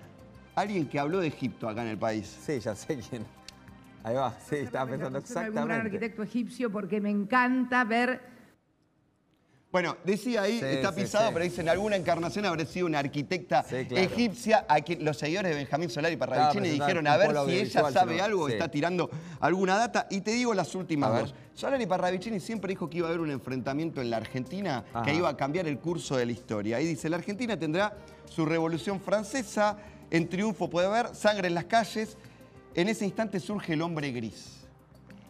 Alguien 0.56 0.88
que 0.90 0.98
habló 0.98 1.20
de 1.20 1.28
Egipto 1.28 1.70
acá 1.70 1.84
en 1.84 1.90
el 1.90 2.00
país. 2.00 2.26
Sí, 2.44 2.60
ya 2.60 2.74
sé 2.74 3.00
quién. 3.08 3.24
Ahí 4.04 4.16
va, 4.16 4.36
sí, 4.40 4.56
estaba 4.56 4.90
pensando 4.90 5.20
a 5.20 5.22
algún 5.22 5.30
gran 5.30 5.46
exactamente. 5.46 5.74
arquitecto 5.74 6.24
egipcio 6.24 6.72
porque 6.72 7.00
me 7.00 7.12
encanta 7.12 7.84
ver 7.84 8.20
Bueno, 9.72 9.98
decía 10.04 10.42
ahí, 10.42 10.58
Sí, 10.60 10.66
está 10.66 10.92
pisado, 10.96 11.28
sí. 11.28 11.34
pero 11.34 11.46
dice 11.46 11.62
en 11.62 11.70
alguna 11.70 11.96
encarnación 11.96 12.44
habrá 12.46 12.66
sido 12.66 12.88
una 12.88 12.98
arquitecta 12.98 13.62
claro. 13.64 13.86
egipcia 13.98 14.66
a 14.68 14.82
quien 14.82 15.06
los 15.06 15.16
seguidores 15.18 15.52
de 15.52 15.58
Benjamín 15.58 15.92
Solari 15.92 16.16
Parravicini 16.18 16.70
dijeron 16.70 17.06
a 17.06 17.18
ver 17.18 17.36
si 17.46 17.52
ella 17.60 17.92
sabe 17.92 18.14
sino- 18.14 18.24
algo, 18.24 18.50
está 18.50 18.72
tirando 18.72 19.12
alguna 19.40 19.78
data. 19.78 20.08
Y 20.10 20.22
te 20.22 20.32
digo 20.32 20.56
las 20.56 20.74
últimas 20.74 21.22
dos. 21.22 21.36
Solari 21.54 21.86
Parravicini 21.86 22.40
siempre 22.40 22.70
dijo 22.70 22.90
que 22.90 22.98
iba 22.98 23.08
a 23.08 23.10
haber 23.10 23.22
un 23.22 23.30
enfrentamiento 23.30 24.02
en 24.02 24.10
la 24.10 24.18
Argentina 24.18 24.86
Ajá. 24.92 25.06
que 25.06 25.14
iba 25.14 25.30
a 25.30 25.38
cambiar 25.38 25.68
el 25.68 25.78
curso 25.78 26.18
de 26.18 26.26
la 26.26 26.32
historia. 26.32 26.78
Ahí 26.78 26.88
dice, 26.88 27.08
la 27.08 27.18
Argentina 27.18 27.56
tendrá 27.60 27.96
su 28.26 28.46
revolución 28.48 29.00
francesa, 29.00 29.78
en 30.10 30.28
triunfo 30.30 30.68
puede 30.68 30.88
haber 30.88 31.14
sangre 31.16 31.48
en 31.48 31.54
las 31.54 31.66
calles, 31.66 32.18
en 32.74 32.88
ese 32.88 33.06
instante 33.06 33.40
surge 33.40 33.74
el 33.74 33.84
hombre 33.84 34.12
gris. 34.12 34.66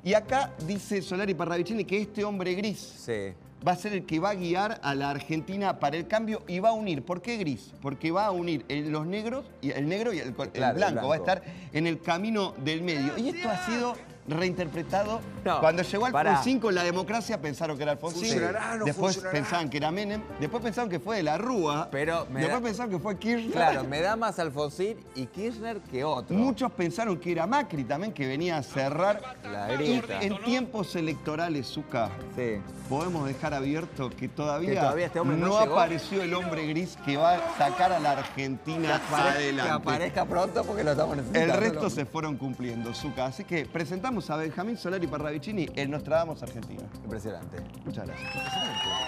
Y 0.02 0.14
acá 0.14 0.54
dice 0.66 1.02
Solari 1.02 1.34
Parravicini 1.34 1.84
que 1.84 2.02
este 2.04 2.24
hombre 2.24 2.54
gris 2.54 2.78
Sí. 2.80 3.34
Va 3.68 3.74
a 3.74 3.76
ser 3.76 3.94
el 3.94 4.06
que 4.06 4.20
va 4.20 4.30
a 4.30 4.36
guiar 4.36 4.80
a 4.84 4.96
la 4.96 5.10
Argentina 5.10 5.80
para 5.80 5.98
el 5.98 6.08
cambio 6.08 6.42
y 6.48 6.60
va 6.60 6.70
a 6.70 6.74
unir. 6.74 7.04
¿Por 7.04 7.22
qué 7.22 7.38
gris? 7.38 7.74
Porque 7.82 8.12
va 8.12 8.26
a 8.26 8.32
unir 8.32 8.64
el- 8.70 8.90
los 8.92 9.06
negros, 9.06 9.46
y 9.62 9.72
el 9.72 9.88
negro 9.90 10.14
y 10.14 10.20
el, 10.20 10.34
co- 10.34 10.44
el 10.44 10.52
Claro, 10.52 10.72
el 10.72 10.78
blanco. 10.78 11.08
Va 11.10 11.16
a 11.16 11.18
estar 11.18 11.44
en 11.74 11.88
el 11.88 12.02
camino 12.02 12.54
del 12.64 12.82
medio. 12.82 13.18
Y 13.18 13.30
esto 13.30 13.50
ha 13.50 13.66
sido 13.66 13.96
reinterpretado. 14.30 15.22
No, 15.46 15.60
Cuando 15.60 15.82
llegó. 15.84 16.06
Alfonsín 16.08 16.60
con 16.60 16.76
la 16.76 16.84
democracia 16.84 17.40
pensaron 17.42 17.78
que 17.78 17.84
era 17.84 17.94
Alfonsín. 17.94 18.22
Funcionará, 18.24 18.76
no 18.78 18.86
Después 18.86 19.16
funcionará. 19.16 19.32
pensaban 19.32 19.70
que 19.70 19.78
era 19.78 19.92
Menem. 19.92 20.22
Después 20.40 20.62
pensaron 20.64 20.90
que 20.90 21.00
fue 21.00 21.18
de 21.18 21.24
la 21.24 21.38
Rúa. 21.38 21.88
Pero 21.92 22.26
Después 22.26 22.48
da- 22.50 22.62
pensaron 22.62 22.92
que 22.92 23.00
fue 23.00 23.18
Kirchner. 23.18 23.52
Claro, 23.54 23.84
me 23.86 24.02
da 24.02 24.16
más 24.16 24.38
Alfonsín 24.40 24.98
y 25.16 25.26
Kirchner 25.28 25.80
que 25.82 26.04
otro. 26.04 26.36
Muchos 26.36 26.72
pensaron 26.74 27.18
que 27.18 27.32
era 27.32 27.48
Macri 27.48 27.84
también, 27.84 28.14
que 28.14 28.28
venía 28.28 28.58
a 28.58 28.64
cerrar. 28.64 29.22
La 29.44 29.74
y 29.74 29.78
grieta. 29.78 30.22
en 30.22 30.38
tiempos 30.44 30.96
electorales, 30.96 31.68
Zucca, 31.68 32.10
Sí. 32.36 32.60
podemos 32.90 33.28
dejar 33.28 33.54
abierto 33.54 34.10
que 34.10 34.28
todavía, 34.28 34.70
Que 34.72 34.76
todavía 34.80 35.06
este 35.08 35.20
hombre 35.20 35.38
no 35.38 35.58
apareció 35.58 36.22
el 36.22 36.34
hombre 36.34 36.68
gris 36.68 36.98
que 37.06 37.18
va 37.18 37.36
a 37.36 37.58
sacar 37.58 37.92
a 37.92 38.00
la 38.00 38.12
Argentina 38.12 39.02
Que 39.10 39.16
adelante. 39.16 39.72
aparezca 39.72 40.26
pronto 40.26 40.64
porque 40.64 40.84
lo 40.84 40.92
estamos 40.92 41.18
El 41.18 41.26
necesitando. 41.26 41.60
resto 41.60 41.90
se 41.90 42.06
fueron 42.06 42.38
cumpliendo, 42.38 42.94
Zucca. 42.94 43.26
Así 43.28 43.44
que 43.44 43.66
presentamos 43.66 44.19
a 44.28 44.36
Benjamín 44.36 44.76
Solari 44.76 45.08
Parravicini 45.08 45.66
en 45.76 45.92
Nostradamus 45.92 46.44
Argentina. 46.44 46.84
Impresionante. 47.06 47.58
Muchas 47.86 48.06
gracias. 48.06 48.34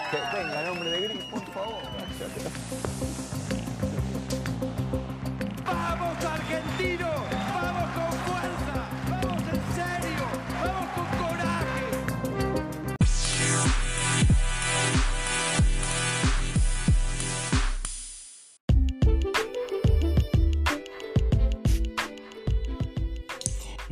Que 0.10 0.38
venga 0.38 0.62
el 0.62 0.70
hombre 0.70 0.90
de 0.90 1.02
gris, 1.02 1.24
por 1.26 1.46
favor. 1.48 1.82
¡Vamos, 5.66 6.26
argentino! 6.26 7.21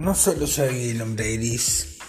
No 0.09 0.15
solo 0.15 0.47
soy 0.47 0.89
el 0.89 1.03
hombre 1.03 1.37
gris, 1.37 1.99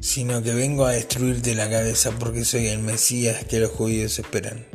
sino 0.00 0.42
que 0.42 0.52
vengo 0.52 0.86
a 0.86 0.90
destruirte 0.90 1.54
la 1.54 1.70
cabeza 1.70 2.10
porque 2.18 2.44
soy 2.44 2.66
el 2.66 2.80
Mesías 2.80 3.44
que 3.44 3.60
los 3.60 3.70
judíos 3.70 4.18
esperan. 4.18 4.66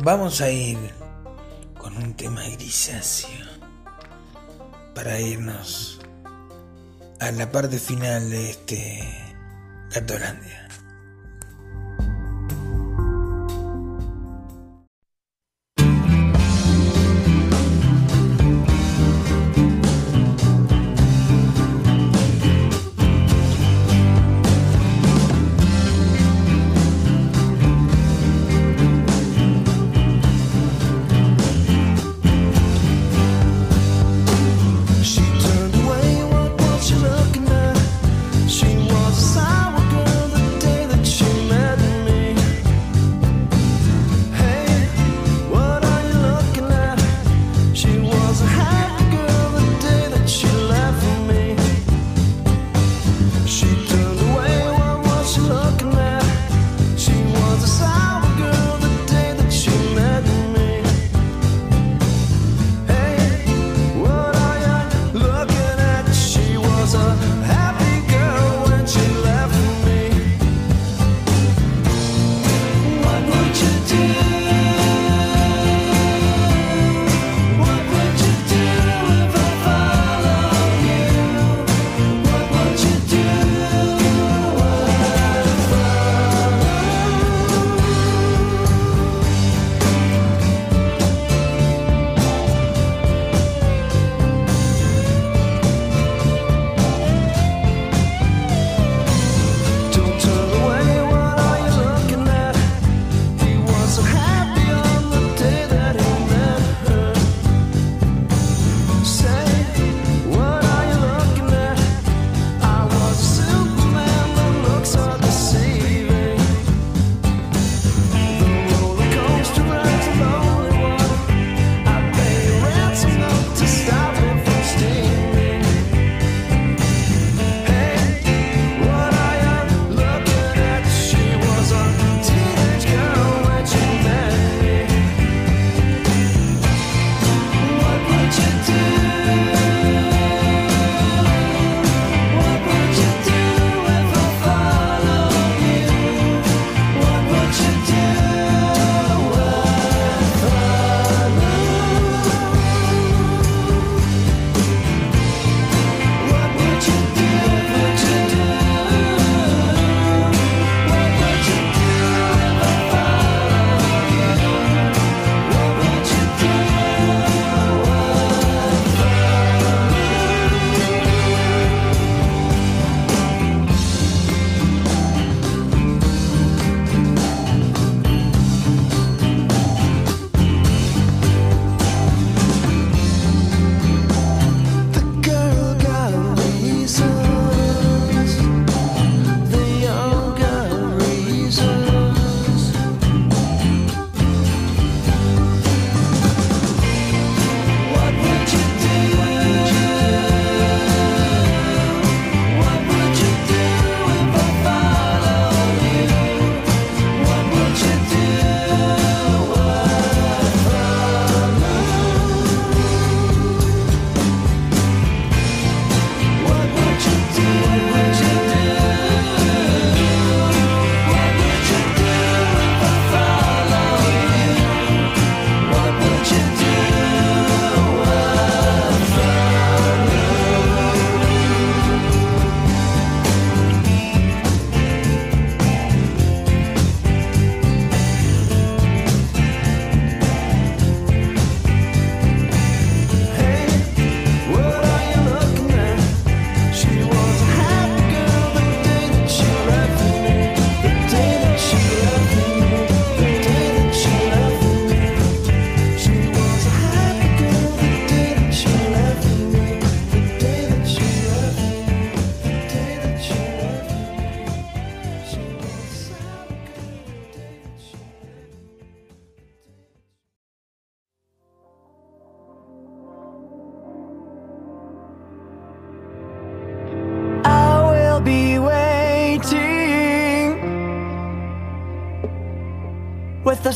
Vamos 0.00 0.40
a 0.40 0.50
ir 0.50 0.76
con 1.78 1.96
un 1.98 2.14
tema 2.14 2.42
grisáceo 2.48 3.46
para 4.92 5.20
irnos 5.20 6.00
a 7.20 7.30
la 7.30 7.52
parte 7.52 7.78
final 7.78 8.28
de 8.28 8.50
este 8.50 9.08
Gatolandia. 9.90 10.65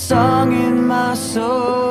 song 0.00 0.52
in 0.52 0.86
my 0.86 1.12
soul. 1.14 1.89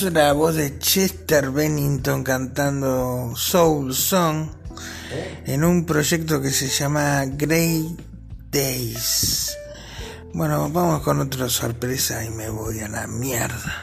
la 0.00 0.32
voz 0.32 0.54
de 0.54 0.78
Chester 0.78 1.50
Bennington 1.50 2.24
cantando 2.24 3.34
Soul 3.36 3.94
Song 3.94 4.48
en 5.44 5.64
un 5.64 5.84
proyecto 5.84 6.40
que 6.40 6.50
se 6.50 6.68
llama 6.68 7.26
Grey 7.26 7.94
Days. 8.50 9.54
Bueno, 10.32 10.70
vamos 10.70 11.02
con 11.02 11.20
otra 11.20 11.50
sorpresa 11.50 12.24
y 12.24 12.30
me 12.30 12.48
voy 12.48 12.80
a 12.80 12.88
la 12.88 13.06
mierda. 13.06 13.81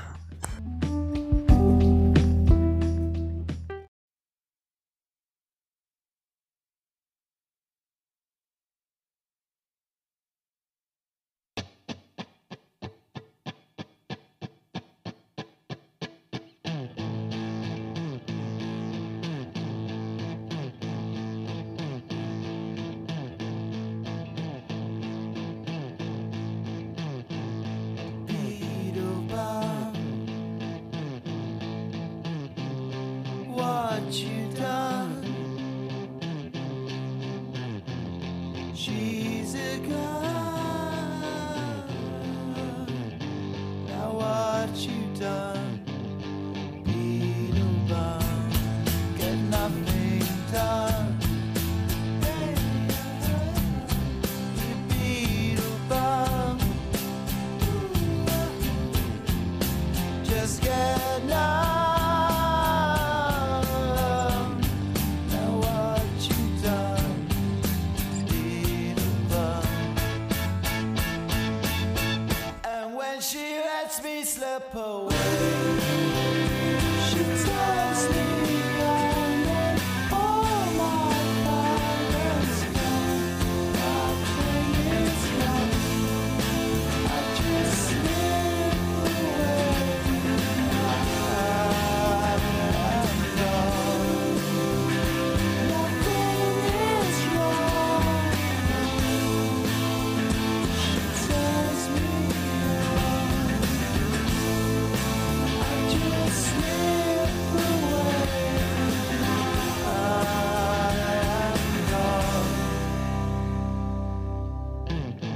Mm-hmm. 114.89 115.28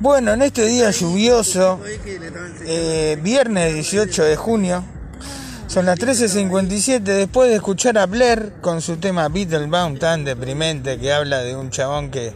Bueno, 0.00 0.32
en 0.32 0.42
este 0.42 0.66
día 0.66 0.90
lluvioso, 0.90 1.80
eh, 2.66 3.18
viernes 3.22 3.74
18 3.74 4.24
de 4.24 4.36
junio, 4.36 4.84
son 5.66 5.86
las 5.86 5.98
13.57, 5.98 7.00
después 7.00 7.48
de 7.48 7.56
escuchar 7.56 7.98
a 7.98 8.06
Blair 8.06 8.52
con 8.60 8.80
su 8.80 8.96
tema 8.98 9.28
Beetlebound 9.28 9.98
tan 9.98 10.24
deprimente 10.24 10.98
que 10.98 11.12
habla 11.12 11.40
de 11.40 11.56
un 11.56 11.70
chabón 11.70 12.10
que, 12.10 12.32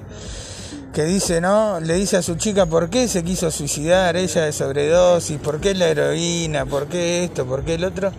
que 0.93 1.05
dice, 1.05 1.41
¿no? 1.41 1.79
Le 1.81 1.95
dice 1.95 2.17
a 2.17 2.23
su 2.23 2.37
chica 2.37 2.67
por 2.67 2.91
qué 2.91 3.07
se 3.07 3.23
quiso 3.23 3.51
suicidar, 3.51 4.17
ella 4.17 4.45
de 4.47 4.53
sobredosis, 4.53 5.39
por 5.39 5.61
qué 5.61 5.75
la 5.75 5.89
heroína, 5.89 6.67
por 6.67 6.89
qué 6.89 7.25
esto, 7.25 7.47
por 7.47 7.65
qué 7.65 7.75
el 7.75 7.85
otro. 7.85 8.13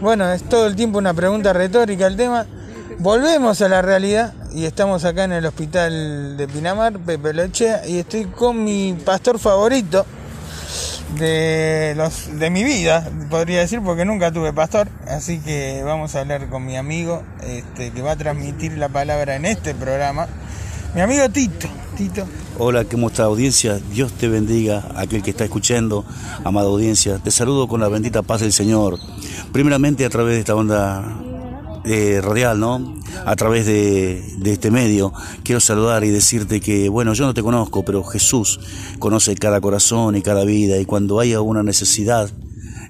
Bueno, 0.00 0.30
es 0.30 0.42
todo 0.48 0.66
el 0.66 0.76
tiempo 0.76 0.98
una 0.98 1.14
pregunta 1.14 1.52
retórica 1.52 2.06
el 2.06 2.16
tema. 2.16 2.46
Volvemos 2.98 3.60
a 3.62 3.68
la 3.68 3.82
realidad 3.82 4.34
y 4.54 4.66
estamos 4.66 5.04
acá 5.04 5.24
en 5.24 5.32
el 5.32 5.46
hospital 5.46 6.36
de 6.36 6.46
Pinamar, 6.46 6.98
Pepe 7.00 7.32
Lochea, 7.34 7.86
y 7.86 7.98
estoy 7.98 8.26
con 8.26 8.62
mi 8.62 8.96
pastor 9.04 9.40
favorito 9.40 10.06
de 11.18 11.94
los 11.96 12.38
de 12.38 12.50
mi 12.50 12.62
vida, 12.62 13.08
podría 13.30 13.60
decir, 13.60 13.80
porque 13.82 14.04
nunca 14.04 14.30
tuve 14.32 14.52
pastor, 14.52 14.88
así 15.08 15.40
que 15.40 15.82
vamos 15.84 16.14
a 16.14 16.20
hablar 16.20 16.48
con 16.48 16.64
mi 16.64 16.76
amigo 16.76 17.22
este, 17.42 17.90
que 17.90 18.02
va 18.02 18.12
a 18.12 18.16
transmitir 18.16 18.78
la 18.78 18.88
palabra 18.88 19.34
en 19.34 19.44
este 19.44 19.74
programa. 19.74 20.28
Mi 20.94 21.00
amigo 21.00 21.28
Tito, 21.28 21.68
Tito. 21.96 22.24
Hola, 22.56 22.84
¿cómo 22.84 23.08
está 23.08 23.24
audiencia? 23.24 23.80
Dios 23.92 24.12
te 24.12 24.28
bendiga, 24.28 24.84
aquel 24.94 25.24
que 25.24 25.30
está 25.30 25.42
escuchando, 25.42 26.04
amada 26.44 26.68
audiencia. 26.68 27.18
Te 27.18 27.32
saludo 27.32 27.66
con 27.66 27.80
la 27.80 27.88
bendita 27.88 28.22
paz 28.22 28.42
del 28.42 28.52
Señor. 28.52 29.00
Primeramente 29.52 30.04
a 30.04 30.10
través 30.10 30.34
de 30.34 30.40
esta 30.40 30.54
onda 30.54 31.33
eh, 31.84 32.20
radial, 32.22 32.58
¿no? 32.60 33.00
A 33.26 33.36
través 33.36 33.66
de, 33.66 34.22
de 34.38 34.52
este 34.52 34.70
medio, 34.70 35.12
quiero 35.42 35.60
saludar 35.60 36.04
y 36.04 36.10
decirte 36.10 36.60
que, 36.60 36.88
bueno, 36.88 37.14
yo 37.14 37.26
no 37.26 37.34
te 37.34 37.42
conozco, 37.42 37.84
pero 37.84 38.02
Jesús 38.04 38.60
conoce 38.98 39.34
cada 39.34 39.60
corazón 39.60 40.16
y 40.16 40.22
cada 40.22 40.44
vida, 40.44 40.78
y 40.78 40.84
cuando 40.84 41.20
haya 41.20 41.40
una 41.40 41.62
necesidad, 41.62 42.30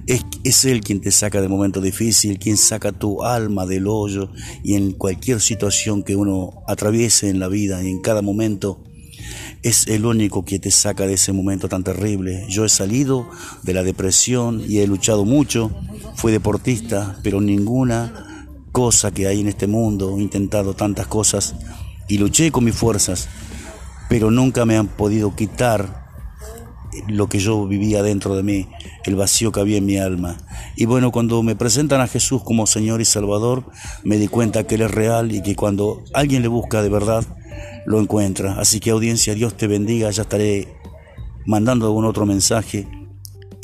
es, 0.06 0.24
es 0.44 0.64
Él 0.64 0.80
quien 0.80 1.00
te 1.00 1.10
saca 1.10 1.40
del 1.40 1.50
momento 1.50 1.80
difícil, 1.80 2.38
quien 2.38 2.56
saca 2.56 2.92
tu 2.92 3.24
alma 3.24 3.66
del 3.66 3.86
hoyo, 3.88 4.30
y 4.62 4.74
en 4.74 4.92
cualquier 4.92 5.40
situación 5.40 6.02
que 6.02 6.16
uno 6.16 6.62
atraviese 6.68 7.28
en 7.28 7.38
la 7.38 7.48
vida 7.48 7.82
y 7.82 7.90
en 7.90 8.00
cada 8.00 8.22
momento, 8.22 8.82
es 9.62 9.86
el 9.86 10.04
único 10.04 10.44
que 10.44 10.58
te 10.58 10.70
saca 10.70 11.06
de 11.06 11.14
ese 11.14 11.32
momento 11.32 11.68
tan 11.68 11.82
terrible. 11.82 12.44
Yo 12.50 12.66
he 12.66 12.68
salido 12.68 13.26
de 13.62 13.72
la 13.72 13.82
depresión 13.82 14.62
y 14.68 14.78
he 14.78 14.86
luchado 14.86 15.24
mucho, 15.24 15.70
fui 16.16 16.32
deportista, 16.32 17.18
pero 17.22 17.40
ninguna 17.40 18.33
cosa 18.74 19.12
que 19.12 19.28
hay 19.28 19.40
en 19.40 19.46
este 19.46 19.68
mundo, 19.68 20.18
he 20.18 20.20
intentado 20.20 20.74
tantas 20.74 21.06
cosas 21.06 21.54
y 22.08 22.18
luché 22.18 22.50
con 22.50 22.64
mis 22.64 22.74
fuerzas, 22.74 23.28
pero 24.08 24.32
nunca 24.32 24.66
me 24.66 24.76
han 24.76 24.88
podido 24.88 25.36
quitar 25.36 26.10
lo 27.06 27.28
que 27.28 27.38
yo 27.38 27.68
vivía 27.68 28.02
dentro 28.02 28.34
de 28.34 28.42
mí, 28.42 28.66
el 29.04 29.14
vacío 29.14 29.52
que 29.52 29.60
había 29.60 29.76
en 29.76 29.86
mi 29.86 29.98
alma. 29.98 30.38
Y 30.74 30.86
bueno, 30.86 31.12
cuando 31.12 31.40
me 31.44 31.54
presentan 31.54 32.00
a 32.00 32.08
Jesús 32.08 32.42
como 32.42 32.66
Señor 32.66 33.00
y 33.00 33.04
Salvador, 33.04 33.64
me 34.02 34.18
di 34.18 34.26
cuenta 34.26 34.64
que 34.64 34.74
Él 34.74 34.82
es 34.82 34.90
real 34.90 35.30
y 35.30 35.40
que 35.40 35.54
cuando 35.54 36.02
alguien 36.12 36.42
le 36.42 36.48
busca 36.48 36.82
de 36.82 36.88
verdad, 36.88 37.24
lo 37.86 38.00
encuentra. 38.00 38.58
Así 38.58 38.80
que 38.80 38.90
audiencia, 38.90 39.36
Dios 39.36 39.56
te 39.56 39.68
bendiga, 39.68 40.10
ya 40.10 40.22
estaré 40.22 40.66
mandando 41.46 41.86
algún 41.86 42.06
otro 42.06 42.26
mensaje 42.26 42.88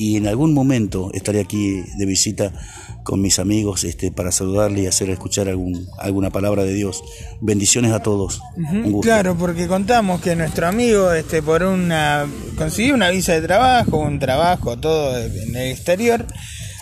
y 0.01 0.17
en 0.17 0.27
algún 0.27 0.55
momento 0.55 1.11
estaré 1.13 1.41
aquí 1.41 1.83
de 1.99 2.07
visita 2.07 2.55
con 3.03 3.21
mis 3.21 3.39
amigos 3.39 3.85
este, 3.85 4.11
para 4.11 4.33
saludarle 4.33 4.81
y 4.81 4.87
hacer 4.87 5.11
escuchar 5.11 5.51
algún, 5.51 5.87
alguna 5.99 6.31
palabra 6.31 6.65
de 6.65 6.73
Dios. 6.73 7.05
Bendiciones 7.43 7.93
a 7.93 8.01
todos. 8.01 8.41
Un 8.57 8.93
gusto. 8.93 9.01
Claro, 9.03 9.37
porque 9.37 9.69
contamos 9.69 10.23
que 10.23 10.35
nuestro 10.37 10.69
amigo, 10.69 11.13
este, 11.13 11.43
por 11.43 11.63
una, 11.63 12.27
consiguió 12.57 12.95
una 12.95 13.11
visa 13.11 13.35
de 13.35 13.43
trabajo, 13.43 13.99
un 13.99 14.19
trabajo 14.19 14.79
todo 14.79 15.19
en 15.19 15.55
el 15.55 15.71
exterior, 15.71 16.27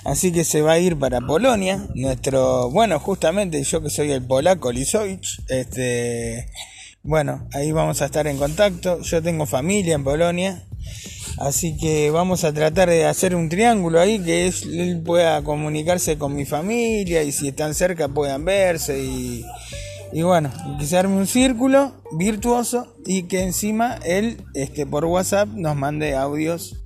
así 0.04 0.30
que 0.30 0.44
se 0.44 0.62
va 0.62 0.74
a 0.74 0.78
ir 0.78 0.96
para 0.96 1.20
Polonia. 1.20 1.88
Nuestro, 1.96 2.70
bueno, 2.70 3.00
justamente 3.00 3.64
yo 3.64 3.82
que 3.82 3.90
soy 3.90 4.12
el 4.12 4.24
polaco 4.24 4.70
Lisovich, 4.70 5.42
este, 5.48 6.46
bueno, 7.02 7.48
ahí 7.52 7.72
vamos 7.72 8.00
a 8.00 8.04
estar 8.06 8.28
en 8.28 8.38
contacto. 8.38 9.02
Yo 9.02 9.20
tengo 9.20 9.44
familia 9.44 9.96
en 9.96 10.04
Polonia, 10.04 10.62
Así 11.40 11.76
que 11.76 12.10
vamos 12.10 12.44
a 12.44 12.52
tratar 12.52 12.90
de 12.90 13.06
hacer 13.06 13.34
un 13.36 13.48
triángulo 13.48 14.00
ahí 14.00 14.18
que 14.18 14.48
él 14.48 15.02
pueda 15.04 15.42
comunicarse 15.44 16.18
con 16.18 16.34
mi 16.34 16.44
familia 16.44 17.22
y 17.22 17.32
si 17.32 17.48
están 17.48 17.74
cerca 17.74 18.08
puedan 18.08 18.44
verse 18.44 18.98
y, 18.98 19.44
y 20.12 20.22
bueno, 20.22 20.50
que 20.78 20.86
se 20.86 20.96
arme 20.96 21.16
un 21.16 21.26
círculo 21.26 22.02
virtuoso 22.12 22.96
y 23.06 23.24
que 23.24 23.42
encima 23.42 23.98
él 24.04 24.42
este, 24.54 24.84
por 24.84 25.04
WhatsApp 25.04 25.48
nos 25.48 25.76
mande 25.76 26.16
audios 26.16 26.76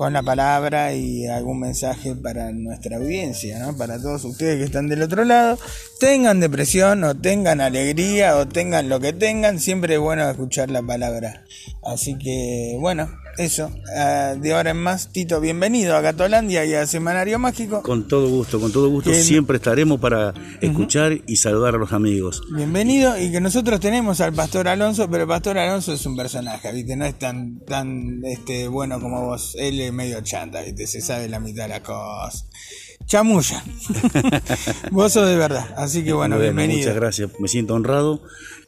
con 0.00 0.14
la 0.14 0.22
palabra 0.22 0.94
y 0.94 1.26
algún 1.26 1.60
mensaje 1.60 2.14
para 2.16 2.52
nuestra 2.52 2.96
audiencia, 2.96 3.58
¿no? 3.58 3.76
Para 3.76 4.00
todos 4.00 4.24
ustedes 4.24 4.56
que 4.56 4.64
están 4.64 4.88
del 4.88 5.02
otro 5.02 5.26
lado, 5.26 5.58
tengan 5.98 6.40
depresión 6.40 7.04
o 7.04 7.14
tengan 7.14 7.60
alegría 7.60 8.38
o 8.38 8.48
tengan 8.48 8.88
lo 8.88 8.98
que 8.98 9.12
tengan, 9.12 9.60
siempre 9.60 9.96
es 9.96 10.00
bueno 10.00 10.26
escuchar 10.30 10.70
la 10.70 10.80
palabra. 10.80 11.44
Así 11.82 12.16
que, 12.16 12.78
bueno, 12.80 13.10
eso, 13.38 13.70
ah, 13.96 14.34
de 14.38 14.52
ahora 14.52 14.70
en 14.70 14.76
más, 14.76 15.08
Tito, 15.12 15.40
bienvenido 15.40 15.96
a 15.96 16.00
Gatolandia 16.00 16.64
y 16.64 16.74
a 16.74 16.86
Semanario 16.86 17.38
Mágico. 17.38 17.82
Con 17.82 18.08
todo 18.08 18.28
gusto, 18.28 18.60
con 18.60 18.72
todo 18.72 18.88
gusto. 18.88 19.12
Siempre 19.14 19.56
estaremos 19.56 20.00
para 20.00 20.34
escuchar 20.60 21.18
y 21.26 21.36
saludar 21.36 21.74
a 21.74 21.78
los 21.78 21.92
amigos. 21.92 22.42
Bienvenido 22.54 23.18
y 23.18 23.30
que 23.30 23.40
nosotros 23.40 23.80
tenemos 23.80 24.20
al 24.20 24.32
Pastor 24.32 24.68
Alonso, 24.68 25.08
pero 25.10 25.22
el 25.22 25.28
Pastor 25.28 25.58
Alonso 25.58 25.92
es 25.92 26.04
un 26.06 26.16
personaje, 26.16 26.72
¿viste? 26.72 26.96
No 26.96 27.04
es 27.04 27.18
tan, 27.18 27.60
tan 27.60 28.20
este, 28.24 28.68
bueno 28.68 29.00
como 29.00 29.24
vos. 29.24 29.56
Él 29.58 29.80
es 29.80 29.92
medio 29.92 30.20
chanta, 30.22 30.62
¿viste? 30.62 30.86
Se 30.86 31.00
sabe 31.00 31.28
la 31.28 31.40
mitad 31.40 31.64
de 31.64 31.68
la 31.70 31.82
cosa. 31.82 32.44
Chamulla. 33.06 33.64
vos 34.90 35.12
sos 35.12 35.28
de 35.28 35.36
verdad. 35.36 35.74
Así 35.76 36.04
que 36.04 36.12
bueno, 36.12 36.36
Bueno, 36.36 36.52
bienvenido. 36.52 36.80
Muchas 36.80 36.94
gracias, 36.94 37.30
me 37.38 37.48
siento 37.48 37.74
honrado 37.74 38.22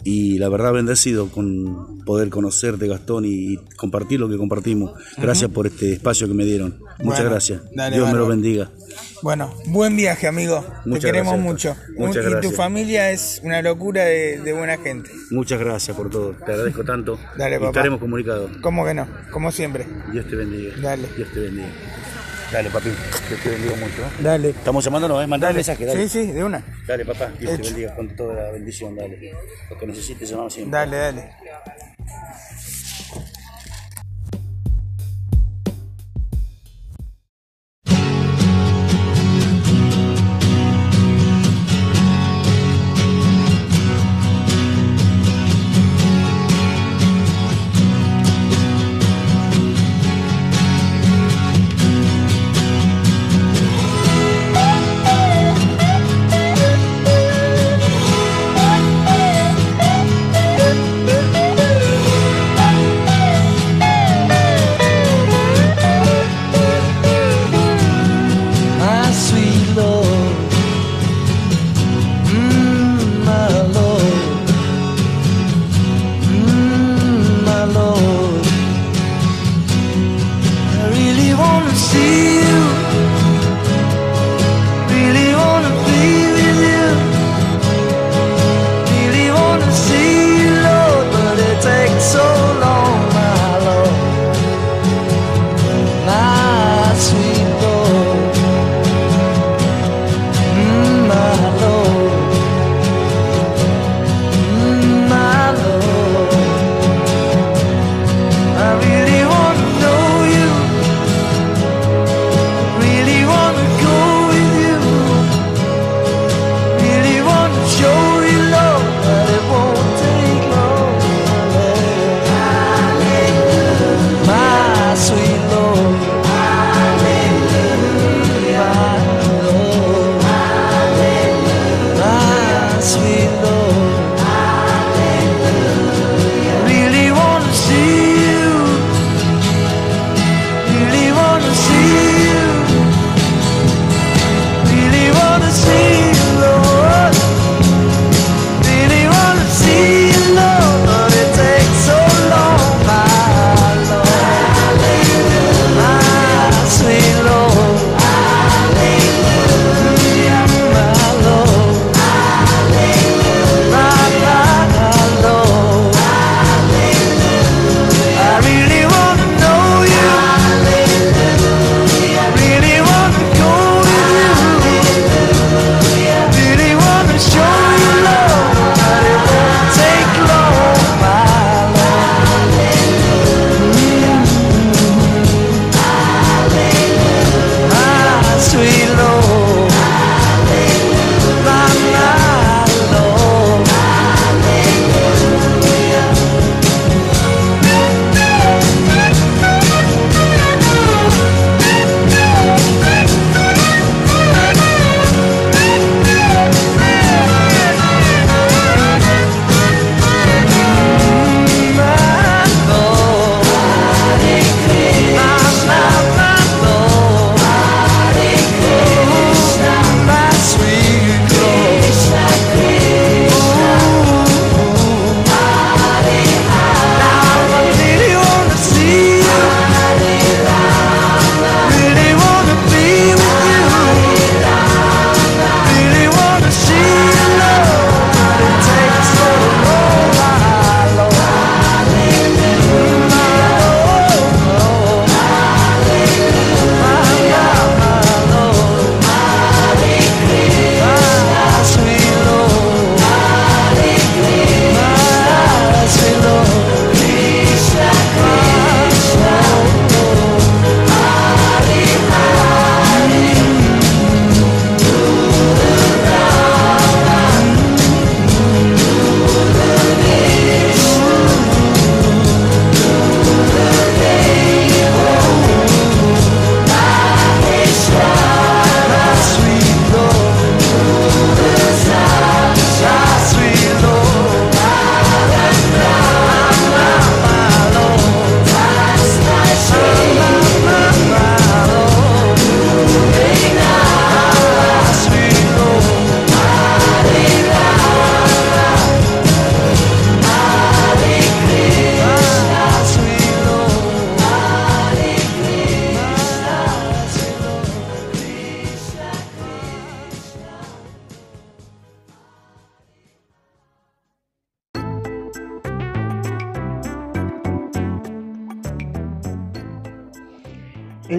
y 0.04 0.38
la 0.38 0.48
verdad 0.48 0.72
bendecido 0.72 1.28
con 1.28 2.00
poder 2.04 2.28
conocerte, 2.30 2.86
Gastón, 2.88 3.24
y 3.26 3.56
compartir 3.76 4.20
lo 4.20 4.28
que 4.28 4.36
compartimos. 4.36 4.92
Gracias 5.18 5.50
por 5.50 5.66
este 5.66 5.92
espacio 5.92 6.26
que 6.28 6.34
me 6.34 6.44
dieron. 6.44 6.78
Muchas 6.98 7.20
Bueno, 7.20 7.30
gracias. 7.30 7.60
dale, 7.74 7.96
Dios 7.96 8.10
me 8.10 8.18
lo 8.18 8.26
bendiga. 8.26 8.70
Bueno, 9.22 9.54
buen 9.66 9.96
viaje, 9.96 10.26
amigo. 10.26 10.64
Muchas 10.84 11.02
Te 11.02 11.06
queremos 11.08 11.34
gracias, 11.34 11.44
mucho. 11.44 11.76
Muchas 11.96 12.24
y 12.26 12.40
tu 12.48 12.50
familia 12.50 13.10
es 13.12 13.40
una 13.44 13.62
locura 13.62 14.04
de, 14.04 14.38
de 14.40 14.52
buena 14.52 14.76
gente. 14.78 15.10
Muchas 15.30 15.60
gracias 15.60 15.96
por 15.96 16.10
todo. 16.10 16.32
Te 16.44 16.52
agradezco 16.52 16.82
tanto. 16.84 17.18
Dale, 17.38 17.56
Y 17.56 17.58
papá. 17.58 17.70
Estaremos 17.70 18.00
comunicados. 18.00 18.50
¿Cómo 18.60 18.84
que 18.84 18.94
no? 18.94 19.06
Como 19.30 19.52
siempre. 19.52 19.86
Dios 20.12 20.26
te 20.26 20.34
bendiga. 20.36 20.74
Dale. 20.82 21.08
Dios 21.16 21.28
te 21.32 21.40
bendiga. 21.40 21.68
Dale, 22.52 22.68
papi. 22.70 22.90
Dios 22.90 23.40
te 23.42 23.48
bendiga 23.50 23.76
mucho. 23.76 24.02
¿eh? 24.02 24.10
Dale. 24.20 24.50
Estamos 24.50 24.84
llamándonos, 24.84 25.24
¿eh? 25.24 25.26
Mandar 25.26 25.50
un 25.52 25.56
mensaje, 25.56 25.86
dale. 25.86 26.06
Sí, 26.06 26.26
sí, 26.26 26.32
de 26.32 26.44
una. 26.44 26.62
Dale, 26.86 27.04
papá. 27.06 27.32
Dios 27.38 27.52
Hecho. 27.54 27.62
te 27.62 27.68
bendiga 27.68 27.94
con 27.96 28.08
toda 28.14 28.34
la 28.34 28.50
bendición, 28.50 28.94
dale. 28.94 29.32
Lo 29.70 29.78
que 29.78 29.86
necesites, 29.86 30.28
llamamos 30.28 30.52
siempre. 30.52 30.78
Dale, 30.78 30.96
dale. 30.98 31.30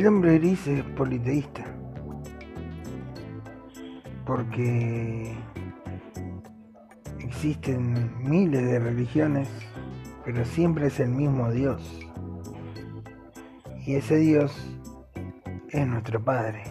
El 0.04 0.08
hombre 0.10 0.38
gris 0.38 0.68
es 0.68 0.84
politeísta. 0.98 1.64
Porque 4.26 5.34
existen 7.20 8.12
miles 8.22 8.66
de 8.66 8.80
religiones, 8.80 9.48
pero 10.26 10.44
siempre 10.44 10.88
es 10.88 11.00
el 11.00 11.08
mismo 11.08 11.50
Dios. 11.52 12.02
Y 13.86 13.96
ese 13.96 14.18
Dios 14.18 14.78
es 15.70 15.88
nuestro 15.88 16.22
Padre. 16.22 16.64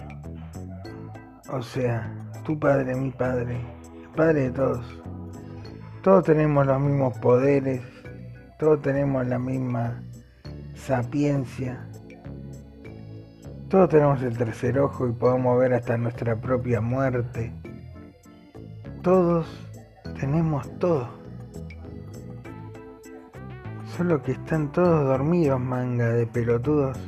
O 1.48 1.62
sea, 1.62 2.14
tu 2.44 2.58
Padre, 2.58 2.94
mi 2.94 3.12
Padre, 3.12 3.62
el 4.02 4.08
Padre 4.10 4.42
de 4.42 4.50
todos. 4.50 5.02
Todos 6.02 6.24
tenemos 6.24 6.66
los 6.66 6.78
mismos 6.78 7.16
poderes, 7.16 7.80
todos 8.58 8.82
tenemos 8.82 9.26
la 9.26 9.38
misma 9.38 10.02
sapiencia, 10.74 11.88
todos 13.72 13.88
tenemos 13.88 14.20
el 14.20 14.36
tercer 14.36 14.78
ojo 14.78 15.08
y 15.08 15.12
podemos 15.12 15.58
ver 15.58 15.72
hasta 15.72 15.96
nuestra 15.96 16.36
propia 16.36 16.82
muerte. 16.82 17.54
Todos 19.00 19.46
tenemos 20.20 20.70
todo. 20.78 21.08
Solo 23.96 24.22
que 24.22 24.32
están 24.32 24.70
todos 24.72 25.06
dormidos, 25.06 25.58
manga 25.58 26.10
de 26.10 26.26
pelotudos. 26.26 26.98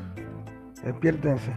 Despiértense. 0.82 1.52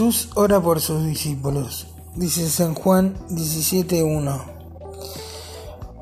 Jesús 0.00 0.30
ora 0.34 0.58
por 0.62 0.80
sus 0.80 1.04
discípulos. 1.04 1.88
Dice 2.16 2.48
San 2.48 2.74
Juan 2.74 3.18
17.1. 3.28 4.40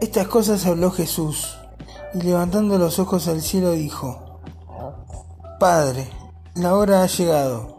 Estas 0.01 0.29
cosas 0.29 0.67
habló 0.67 0.93
Jesús 0.93 1.59
y 2.15 2.23
levantando 2.23 2.79
los 2.79 3.01
ojos 3.01 3.27
al 3.27 3.43
cielo 3.43 3.73
dijo, 3.73 4.39
Padre, 5.59 6.09
la 6.55 6.77
hora 6.77 7.03
ha 7.03 7.09
llegado. 7.09 7.77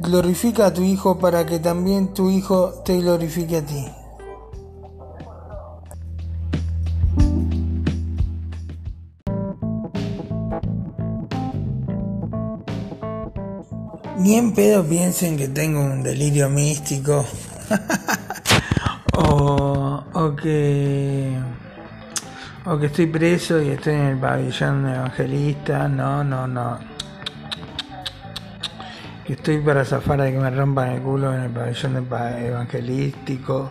Glorifica 0.00 0.66
a 0.66 0.74
tu 0.74 0.82
Hijo 0.82 1.20
para 1.20 1.46
que 1.46 1.60
también 1.60 2.12
tu 2.14 2.30
Hijo 2.30 2.70
te 2.84 2.98
glorifique 2.98 3.58
a 3.58 3.64
ti. 3.64 3.86
Ni 14.28 14.34
en 14.34 14.52
pedo 14.52 14.84
piensen 14.84 15.38
que 15.38 15.48
tengo 15.48 15.80
un 15.80 16.02
delirio 16.02 16.50
místico. 16.50 17.24
o, 19.14 20.04
o 20.12 20.36
que. 20.36 21.34
O 22.66 22.78
que 22.78 22.86
estoy 22.88 23.06
preso 23.06 23.62
y 23.62 23.70
estoy 23.70 23.94
en 23.94 24.00
el 24.00 24.18
pabellón 24.18 24.86
evangelista. 24.86 25.88
No, 25.88 26.22
no, 26.22 26.46
no. 26.46 26.78
Que 29.24 29.32
estoy 29.32 29.62
para 29.62 29.82
zafar 29.86 30.20
de 30.20 30.32
que 30.32 30.38
me 30.38 30.50
rompan 30.50 30.90
el 30.90 31.00
culo 31.00 31.34
en 31.34 31.44
el 31.44 31.50
pabellón 31.50 31.96
evangelístico. 31.96 33.70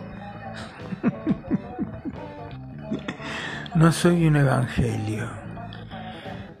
no 3.76 3.92
soy 3.92 4.26
un 4.26 4.34
evangelio. 4.34 5.24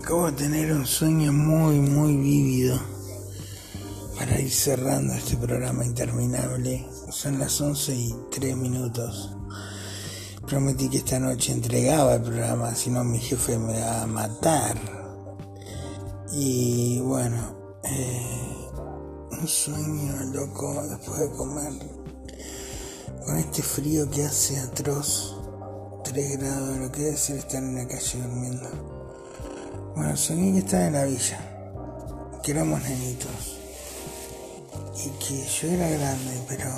Acabo 0.09 0.31
de 0.31 0.39
tener 0.39 0.73
un 0.73 0.87
sueño 0.87 1.35
muy, 1.35 1.81
muy 1.81 2.17
vívido 2.17 2.81
para 4.17 4.41
ir 4.41 4.51
cerrando 4.51 5.13
este 5.13 5.37
programa 5.37 5.85
interminable. 5.85 6.89
Son 7.11 7.39
las 7.39 7.61
11 7.61 7.95
y 7.95 8.15
3 8.31 8.57
minutos. 8.57 9.37
Prometí 10.47 10.89
que 10.89 10.97
esta 10.97 11.19
noche 11.19 11.53
entregaba 11.53 12.15
el 12.15 12.23
programa, 12.23 12.75
si 12.75 12.89
no 12.89 13.05
mi 13.05 13.19
jefe 13.19 13.59
me 13.59 13.79
va 13.79 14.05
a 14.05 14.07
matar. 14.07 14.79
Y 16.33 17.01
bueno, 17.01 17.79
eh, 17.85 18.69
un 19.31 19.47
sueño 19.47 20.25
loco 20.33 20.87
después 20.89 21.21
de 21.21 21.31
comer. 21.33 21.73
Con 23.27 23.37
este 23.37 23.63
frío 23.63 24.09
que 24.09 24.25
hace 24.25 24.59
atroz, 24.59 25.37
3 26.03 26.39
grados, 26.39 26.79
lo 26.79 26.91
que 26.93 26.99
debe 27.01 27.11
decir 27.11 27.37
estar 27.37 27.63
en 27.63 27.75
la 27.75 27.87
calle 27.87 28.23
durmiendo. 28.23 28.98
Bueno, 29.99 30.17
soñé 30.17 30.53
que 30.53 30.59
estaba 30.61 30.87
en 30.87 30.93
la 30.93 31.05
villa, 31.07 31.41
que 32.41 32.53
éramos 32.53 32.81
nenitos. 32.85 33.59
Y 34.95 35.09
que 35.19 35.45
yo 35.45 35.69
era 35.73 35.89
grande, 35.89 36.41
pero. 36.47 36.71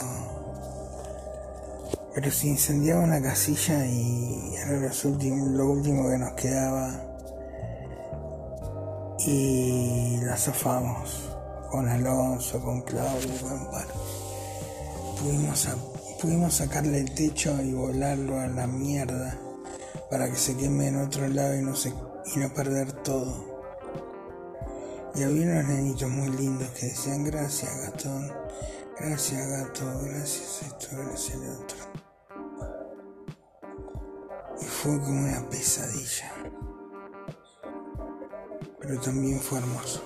Pero 2.14 2.30
se 2.30 2.46
incendiaba 2.46 3.02
una 3.04 3.20
casilla 3.20 3.84
y 3.84 4.54
era 4.56 4.72
lo 4.72 5.70
último 5.70 6.08
que 6.08 6.16
nos 6.16 6.32
quedaba. 6.32 6.98
Y 9.26 10.16
la 10.22 10.38
zafamos 10.38 11.30
con 11.70 11.86
Alonso, 11.90 12.58
con 12.62 12.80
Claudio, 12.80 13.28
con 13.42 13.52
Amparo. 13.52 13.94
Pudimos, 15.20 15.68
pudimos 16.22 16.54
sacarle 16.54 17.00
el 17.00 17.12
techo 17.12 17.60
y 17.62 17.74
volarlo 17.74 18.40
a 18.40 18.46
la 18.46 18.66
mierda 18.66 19.38
para 20.10 20.30
que 20.30 20.36
se 20.36 20.56
queme 20.56 20.88
en 20.88 21.02
otro 21.02 21.28
lado 21.28 21.54
y 21.54 21.62
no, 21.62 21.76
se, 21.76 21.92
y 22.26 22.38
no 22.38 22.52
perder 22.52 22.92
todo. 23.02 23.50
Y 25.14 25.22
había 25.22 25.46
unos 25.46 25.64
nenitos 25.64 26.08
muy 26.08 26.28
lindos 26.28 26.68
que 26.70 26.86
decían 26.86 27.24
gracias 27.24 27.70
Gastón, 27.82 28.32
gracias 28.98 29.48
gato, 29.48 29.84
gracias 30.04 30.62
esto, 30.62 30.88
gracias 30.92 31.38
lo 31.38 31.52
otro. 31.52 31.78
Y 34.60 34.64
fue 34.64 35.00
como 35.00 35.20
una 35.20 35.48
pesadilla. 35.48 36.32
Pero 38.80 39.00
también 39.00 39.40
fue 39.40 39.58
hermoso. 39.58 40.02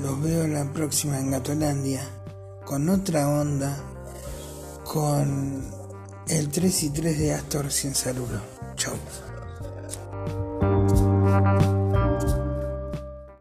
Los 0.00 0.22
veo 0.22 0.46
la 0.46 0.64
próxima 0.72 1.18
en 1.18 1.30
Gatolandia 1.30 2.02
con 2.64 2.88
otra 2.88 3.28
onda, 3.28 3.76
con 4.84 5.64
el 6.28 6.48
3 6.48 6.82
y 6.84 6.90
3 6.90 7.18
de 7.18 7.34
Astor 7.34 7.70
Cienzaruro. 7.70 8.40
Chau. 8.76 8.94
thank 11.32 11.62
you 11.62 11.81